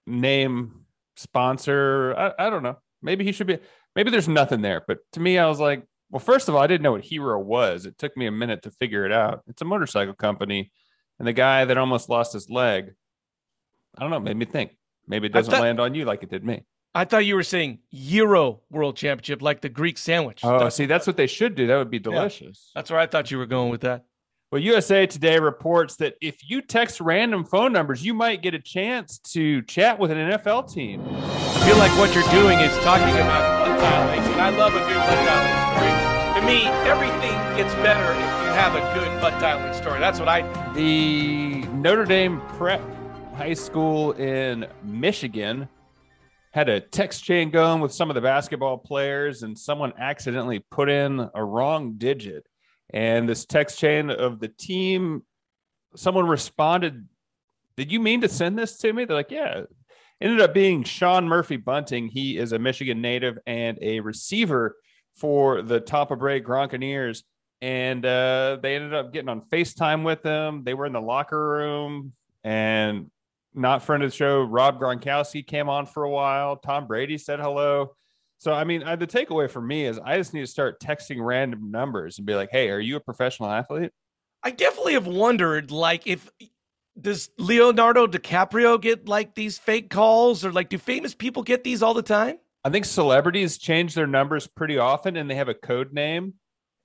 name, 0.06 0.86
sponsor. 1.16 2.14
I, 2.16 2.46
I 2.46 2.50
don't 2.50 2.62
know. 2.62 2.78
Maybe 3.02 3.24
he 3.24 3.32
should 3.32 3.46
be 3.46 3.58
maybe 3.96 4.10
there's 4.10 4.28
nothing 4.28 4.62
there. 4.62 4.82
But 4.86 4.98
to 5.12 5.20
me, 5.20 5.38
I 5.38 5.46
was 5.46 5.60
like, 5.60 5.84
well, 6.10 6.20
first 6.20 6.48
of 6.48 6.54
all, 6.54 6.60
I 6.60 6.66
didn't 6.66 6.82
know 6.82 6.92
what 6.92 7.04
Hero 7.04 7.40
was. 7.40 7.86
It 7.86 7.98
took 7.98 8.16
me 8.16 8.26
a 8.26 8.32
minute 8.32 8.62
to 8.62 8.70
figure 8.70 9.04
it 9.06 9.12
out. 9.12 9.42
It's 9.48 9.62
a 9.62 9.64
motorcycle 9.64 10.14
company. 10.14 10.70
And 11.18 11.26
the 11.26 11.32
guy 11.32 11.64
that 11.64 11.78
almost 11.78 12.08
lost 12.08 12.32
his 12.32 12.50
leg, 12.50 12.92
I 13.96 14.00
don't 14.00 14.10
know, 14.10 14.20
made 14.20 14.36
me 14.36 14.44
think. 14.44 14.76
Maybe 15.06 15.26
it 15.26 15.32
doesn't 15.32 15.50
thought, 15.50 15.62
land 15.62 15.80
on 15.80 15.94
you 15.94 16.04
like 16.04 16.22
it 16.22 16.30
did 16.30 16.44
me. 16.44 16.64
I 16.94 17.04
thought 17.04 17.24
you 17.24 17.34
were 17.34 17.42
saying 17.42 17.78
Euro 17.90 18.60
World 18.70 18.96
Championship, 18.96 19.40
like 19.40 19.60
the 19.60 19.68
Greek 19.68 19.96
sandwich. 19.98 20.40
Oh, 20.42 20.58
that's, 20.58 20.76
see, 20.76 20.86
that's 20.86 21.06
what 21.06 21.16
they 21.16 21.26
should 21.26 21.54
do. 21.54 21.66
That 21.66 21.76
would 21.76 21.90
be 21.90 21.98
delicious. 21.98 22.70
Yeah, 22.74 22.80
that's 22.80 22.90
where 22.90 23.00
I 23.00 23.06
thought 23.06 23.30
you 23.30 23.38
were 23.38 23.46
going 23.46 23.70
with 23.70 23.80
that. 23.82 24.04
Well, 24.52 24.60
USA 24.60 25.06
Today 25.06 25.38
reports 25.38 25.96
that 25.96 26.16
if 26.20 26.46
you 26.46 26.60
text 26.60 27.00
random 27.00 27.42
phone 27.42 27.72
numbers, 27.72 28.04
you 28.04 28.12
might 28.12 28.42
get 28.42 28.52
a 28.52 28.58
chance 28.58 29.18
to 29.32 29.62
chat 29.62 29.98
with 29.98 30.10
an 30.10 30.18
NFL 30.18 30.70
team. 30.70 31.02
I 31.10 31.66
feel 31.66 31.78
like 31.78 31.90
what 31.92 32.14
you're 32.14 32.30
doing 32.30 32.58
is 32.58 32.70
talking 32.84 33.14
about 33.14 33.66
butt 33.66 33.80
dialing, 33.80 34.20
and 34.20 34.40
I 34.42 34.50
love 34.50 34.74
a 34.74 34.78
good 34.80 34.98
butt 34.98 35.24
dialing 35.24 36.36
story. 36.36 36.38
To 36.38 36.46
me, 36.46 36.66
everything 36.86 37.32
gets 37.56 37.72
better 37.76 38.12
if 38.12 38.18
you 38.18 38.52
have 38.52 38.74
a 38.74 39.00
good 39.00 39.22
butt 39.22 39.40
dialing 39.40 39.72
story. 39.72 39.98
That's 40.00 40.18
what 40.18 40.28
I. 40.28 40.42
The 40.74 41.66
Notre 41.68 42.04
Dame 42.04 42.42
Prep 42.58 42.82
High 43.34 43.54
School 43.54 44.12
in 44.12 44.66
Michigan 44.84 45.66
had 46.50 46.68
a 46.68 46.78
text 46.78 47.24
chain 47.24 47.48
going 47.48 47.80
with 47.80 47.94
some 47.94 48.10
of 48.10 48.14
the 48.16 48.20
basketball 48.20 48.76
players, 48.76 49.44
and 49.44 49.58
someone 49.58 49.94
accidentally 49.98 50.58
put 50.58 50.90
in 50.90 51.26
a 51.34 51.42
wrong 51.42 51.94
digit 51.96 52.44
and 52.92 53.28
this 53.28 53.44
text 53.44 53.78
chain 53.78 54.10
of 54.10 54.40
the 54.40 54.48
team, 54.48 55.22
someone 55.96 56.26
responded, 56.26 57.06
Did 57.76 57.92
you 57.92 58.00
mean 58.00 58.20
to 58.22 58.28
send 58.28 58.58
this 58.58 58.78
to 58.78 58.92
me? 58.92 59.04
They're 59.04 59.16
like, 59.16 59.30
Yeah. 59.30 59.62
Ended 60.20 60.40
up 60.40 60.54
being 60.54 60.84
Sean 60.84 61.26
Murphy 61.26 61.56
Bunting. 61.56 62.06
He 62.06 62.38
is 62.38 62.52
a 62.52 62.58
Michigan 62.58 63.02
native 63.02 63.38
and 63.44 63.76
a 63.82 63.98
receiver 63.98 64.76
for 65.16 65.62
the 65.62 65.80
Tampa 65.80 66.14
Bay 66.14 66.40
Gronkaneers. 66.40 67.24
And 67.60 68.06
uh, 68.06 68.58
they 68.62 68.76
ended 68.76 68.94
up 68.94 69.12
getting 69.12 69.28
on 69.28 69.40
FaceTime 69.52 70.04
with 70.04 70.22
them. 70.22 70.62
They 70.62 70.74
were 70.74 70.86
in 70.86 70.92
the 70.92 71.00
locker 71.00 71.48
room 71.48 72.12
and 72.44 73.10
not 73.54 73.82
friend 73.82 74.02
of 74.02 74.10
the 74.10 74.16
show, 74.16 74.42
Rob 74.42 74.80
Gronkowski 74.80 75.46
came 75.46 75.68
on 75.68 75.86
for 75.86 76.04
a 76.04 76.10
while. 76.10 76.56
Tom 76.56 76.86
Brady 76.86 77.18
said 77.18 77.38
hello. 77.40 77.94
So, 78.42 78.52
I 78.52 78.64
mean, 78.64 78.80
the 78.80 79.06
takeaway 79.06 79.48
for 79.48 79.60
me 79.60 79.86
is 79.86 80.00
I 80.04 80.16
just 80.16 80.34
need 80.34 80.40
to 80.40 80.48
start 80.48 80.80
texting 80.80 81.24
random 81.24 81.70
numbers 81.70 82.18
and 82.18 82.26
be 82.26 82.34
like, 82.34 82.48
hey, 82.50 82.70
are 82.70 82.80
you 82.80 82.96
a 82.96 83.00
professional 83.00 83.48
athlete? 83.48 83.92
I 84.42 84.50
definitely 84.50 84.94
have 84.94 85.06
wondered, 85.06 85.70
like, 85.70 86.08
if 86.08 86.28
does 87.00 87.30
Leonardo 87.38 88.08
DiCaprio 88.08 88.80
get 88.80 89.06
like 89.06 89.36
these 89.36 89.58
fake 89.58 89.90
calls 89.90 90.44
or 90.44 90.50
like 90.50 90.70
do 90.70 90.76
famous 90.76 91.14
people 91.14 91.44
get 91.44 91.62
these 91.62 91.84
all 91.84 91.94
the 91.94 92.02
time? 92.02 92.36
I 92.64 92.70
think 92.70 92.84
celebrities 92.84 93.58
change 93.58 93.94
their 93.94 94.08
numbers 94.08 94.48
pretty 94.48 94.76
often 94.76 95.16
and 95.16 95.30
they 95.30 95.36
have 95.36 95.48
a 95.48 95.54
code 95.54 95.92
name. 95.92 96.34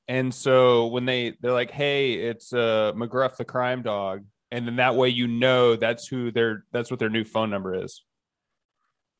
And 0.08 0.32
so 0.32 0.86
when 0.86 1.06
they 1.06 1.38
they're 1.42 1.54
like, 1.54 1.72
"Hey, 1.72 2.14
it's 2.14 2.54
uh 2.54 2.94
McGruff 2.96 3.36
the 3.36 3.46
crime 3.46 3.82
dog," 3.82 4.26
and 4.52 4.68
then 4.68 4.76
that 4.76 4.96
way 4.96 5.10
you 5.10 5.26
know 5.26 5.76
that's 5.76 6.08
who 6.08 6.32
their 6.32 6.66
that's 6.72 6.92
what 6.92 7.00
their 7.00 7.10
new 7.10 7.24
phone 7.26 7.50
number 7.50 7.84
is. 7.84 8.04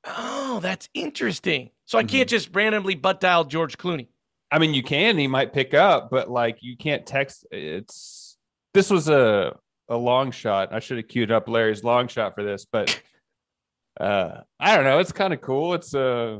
Oh, 0.08 0.60
that's 0.62 0.90
interesting. 0.94 1.72
So 1.86 1.98
I 1.98 2.04
mm-hmm. 2.04 2.10
can't 2.10 2.30
just 2.30 2.56
randomly 2.56 2.96
butt 2.96 3.20
dial 3.20 3.44
George 3.44 3.78
Clooney. 3.78 4.08
I 4.52 4.60
mean, 4.60 4.74
you 4.74 4.84
can. 4.84 5.18
He 5.18 5.28
might 5.28 5.54
pick 5.54 5.74
up, 5.74 6.10
but 6.10 6.30
like 6.30 6.60
you 6.62 6.78
can't 6.78 7.06
text. 7.06 7.46
It's 7.52 8.38
this 8.74 8.90
was 8.90 9.10
a 9.10 9.56
a 9.90 9.98
long 9.98 10.32
shot. 10.32 10.74
I 10.74 10.80
should 10.80 10.98
have 10.98 11.08
queued 11.08 11.32
up 11.32 11.48
Larry's 11.48 11.84
long 11.84 12.08
shot 12.08 12.36
for 12.36 12.44
this, 12.44 12.66
but 12.66 13.02
uh 14.00 14.42
I 14.60 14.76
don't 14.76 14.86
know. 14.86 15.00
It's 15.00 15.12
kind 15.12 15.34
of 15.34 15.42
cool. 15.42 15.74
It's 15.74 15.94
uh 15.94 16.40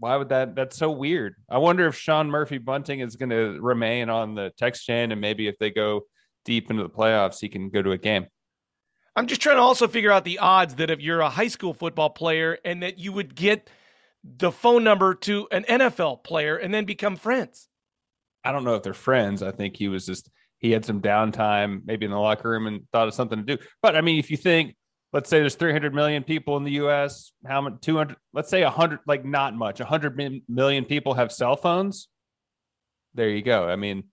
why 0.00 0.16
would 0.16 0.28
that 0.30 0.54
that's 0.54 0.76
so 0.76 0.90
weird. 0.90 1.34
I 1.48 1.58
wonder 1.58 1.86
if 1.86 1.96
Sean 1.96 2.28
Murphy 2.28 2.58
Bunting 2.58 3.00
is 3.00 3.16
going 3.16 3.30
to 3.30 3.58
remain 3.60 4.08
on 4.10 4.34
the 4.34 4.52
text 4.56 4.86
chain 4.86 5.10
and 5.10 5.20
maybe 5.20 5.48
if 5.48 5.58
they 5.58 5.70
go 5.70 6.02
deep 6.44 6.70
into 6.70 6.82
the 6.82 6.88
playoffs, 6.88 7.40
he 7.40 7.48
can 7.48 7.68
go 7.68 7.82
to 7.82 7.92
a 7.92 7.98
game. 7.98 8.26
I'm 9.18 9.26
just 9.26 9.40
trying 9.40 9.56
to 9.56 9.62
also 9.62 9.88
figure 9.88 10.12
out 10.12 10.22
the 10.22 10.38
odds 10.38 10.76
that 10.76 10.90
if 10.90 11.00
you're 11.00 11.18
a 11.18 11.28
high 11.28 11.48
school 11.48 11.74
football 11.74 12.08
player 12.08 12.56
and 12.64 12.84
that 12.84 13.00
you 13.00 13.12
would 13.12 13.34
get 13.34 13.68
the 14.22 14.52
phone 14.52 14.84
number 14.84 15.12
to 15.12 15.48
an 15.50 15.64
NFL 15.64 16.22
player 16.22 16.56
and 16.56 16.72
then 16.72 16.84
become 16.84 17.16
friends. 17.16 17.68
I 18.44 18.52
don't 18.52 18.62
know 18.62 18.76
if 18.76 18.84
they're 18.84 18.94
friends. 18.94 19.42
I 19.42 19.50
think 19.50 19.76
he 19.76 19.88
was 19.88 20.06
just 20.06 20.30
he 20.58 20.70
had 20.70 20.84
some 20.84 21.00
downtime 21.00 21.82
maybe 21.84 22.04
in 22.04 22.12
the 22.12 22.18
locker 22.18 22.48
room 22.48 22.68
and 22.68 22.82
thought 22.92 23.08
of 23.08 23.14
something 23.14 23.44
to 23.44 23.56
do. 23.56 23.62
But 23.82 23.96
I 23.96 24.02
mean, 24.02 24.20
if 24.20 24.30
you 24.30 24.36
think 24.36 24.76
let's 25.12 25.28
say 25.28 25.40
there's 25.40 25.56
300 25.56 25.92
million 25.92 26.22
people 26.22 26.56
in 26.56 26.62
the 26.62 26.78
US, 26.82 27.32
how 27.44 27.60
many 27.60 27.74
200 27.82 28.16
let's 28.34 28.48
say 28.48 28.62
100 28.62 29.00
like 29.08 29.24
not 29.24 29.52
much, 29.52 29.80
100 29.80 30.16
million 30.48 30.84
people 30.84 31.14
have 31.14 31.32
cell 31.32 31.56
phones. 31.56 32.06
There 33.14 33.30
you 33.30 33.42
go. 33.42 33.68
I 33.68 33.74
mean, 33.74 34.04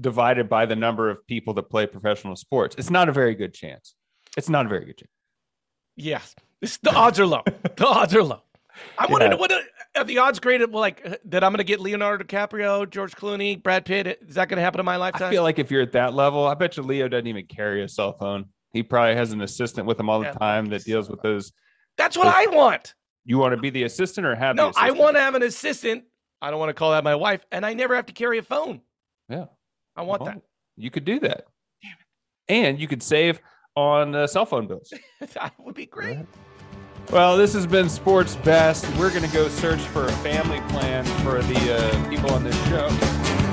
divided 0.00 0.48
by 0.48 0.66
the 0.66 0.76
number 0.76 1.10
of 1.10 1.26
people 1.26 1.54
that 1.54 1.64
play 1.64 1.86
professional 1.86 2.36
sports. 2.36 2.76
It's 2.78 2.90
not 2.90 3.08
a 3.08 3.12
very 3.12 3.34
good 3.34 3.54
chance. 3.54 3.94
It's 4.36 4.48
not 4.48 4.66
a 4.66 4.68
very 4.68 4.84
good 4.84 4.98
chance. 4.98 5.10
Yes, 5.96 6.34
it's, 6.62 6.78
the 6.78 6.94
odds 6.94 7.18
are 7.18 7.26
low. 7.26 7.42
the 7.76 7.86
odds 7.86 8.14
are 8.14 8.22
low. 8.22 8.42
I 8.98 9.06
want 9.06 9.22
to 9.22 9.28
know: 9.30 9.36
what 9.36 9.52
uh, 9.52 9.60
are 9.96 10.04
the 10.04 10.18
odds 10.18 10.38
great 10.38 10.60
at, 10.60 10.70
like 10.70 11.02
uh, 11.04 11.16
that 11.26 11.44
I'm 11.44 11.52
going 11.52 11.58
to 11.58 11.64
get 11.64 11.80
Leonardo 11.80 12.24
DiCaprio, 12.24 12.88
George 12.88 13.14
Clooney, 13.14 13.60
Brad 13.60 13.84
Pitt. 13.84 14.06
Is 14.26 14.36
that 14.36 14.48
going 14.48 14.56
to 14.56 14.62
happen 14.62 14.80
in 14.80 14.86
my 14.86 14.96
lifetime? 14.96 15.28
I 15.28 15.30
feel 15.30 15.42
like 15.42 15.58
if 15.58 15.70
you're 15.70 15.82
at 15.82 15.92
that 15.92 16.14
level, 16.14 16.46
I 16.46 16.54
bet 16.54 16.76
you 16.76 16.82
Leo 16.82 17.08
doesn't 17.08 17.26
even 17.26 17.46
carry 17.46 17.82
a 17.82 17.88
cell 17.88 18.12
phone. 18.12 18.46
He 18.72 18.82
probably 18.82 19.16
has 19.16 19.32
an 19.32 19.42
assistant 19.42 19.86
with 19.86 19.98
him 19.98 20.08
all 20.08 20.20
the 20.20 20.26
Yeah, 20.26 20.32
time 20.34 20.66
that 20.66 20.84
deals 20.84 21.10
with 21.10 21.20
those. 21.22 21.52
That's 21.96 22.16
what 22.16 22.28
I 22.28 22.46
want. 22.46 22.94
You 23.24 23.38
want 23.38 23.54
to 23.54 23.60
be 23.60 23.70
the 23.70 23.82
assistant 23.82 24.26
or 24.26 24.34
have 24.34 24.56
the 24.56 24.62
No, 24.62 24.72
I 24.76 24.92
want 24.92 25.16
to 25.16 25.20
have 25.20 25.34
an 25.34 25.42
assistant. 25.42 26.04
I 26.40 26.50
don't 26.50 26.58
want 26.58 26.70
to 26.70 26.74
call 26.74 26.92
that 26.92 27.04
my 27.04 27.16
wife, 27.16 27.44
and 27.52 27.66
I 27.66 27.74
never 27.74 27.96
have 27.96 28.06
to 28.06 28.12
carry 28.12 28.38
a 28.38 28.42
phone. 28.42 28.80
Yeah. 29.28 29.46
I 29.96 30.02
want 30.02 30.22
Well, 30.22 30.42
You 30.76 30.90
could 30.90 31.04
do 31.04 31.20
that. 31.20 31.44
And 32.48 32.80
you 32.80 32.88
could 32.88 33.02
save 33.02 33.40
on 33.76 34.14
uh, 34.14 34.26
cell 34.26 34.44
phone 34.46 34.66
bills. 34.66 34.92
that. 35.20 35.30
that 35.34 35.54
would 35.58 35.74
be 35.74 35.86
great. 35.86 36.18
Well, 37.12 37.36
this 37.36 37.54
has 37.54 37.66
been 37.66 37.88
Sports 37.88 38.36
Best. 38.36 38.84
We're 38.96 39.10
going 39.10 39.24
to 39.24 39.32
go 39.32 39.48
search 39.48 39.80
for 39.80 40.06
a 40.06 40.12
family 40.18 40.60
plan 40.68 41.04
for 41.22 41.42
the 41.42 41.76
uh, 41.76 42.08
people 42.08 42.30
on 42.32 42.44
this 42.44 42.56
show. 42.68 42.88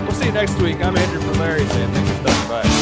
We'll 0.03 0.11
see 0.11 0.27
you 0.27 0.31
next 0.31 0.59
week. 0.61 0.77
I'm 0.77 0.95
Andrew 0.95 1.19
Valeri 1.31 1.65
saying 1.65 1.91
thanks 1.91 2.11
for 2.11 2.29
stopping 2.29 2.49
by. 2.49 2.76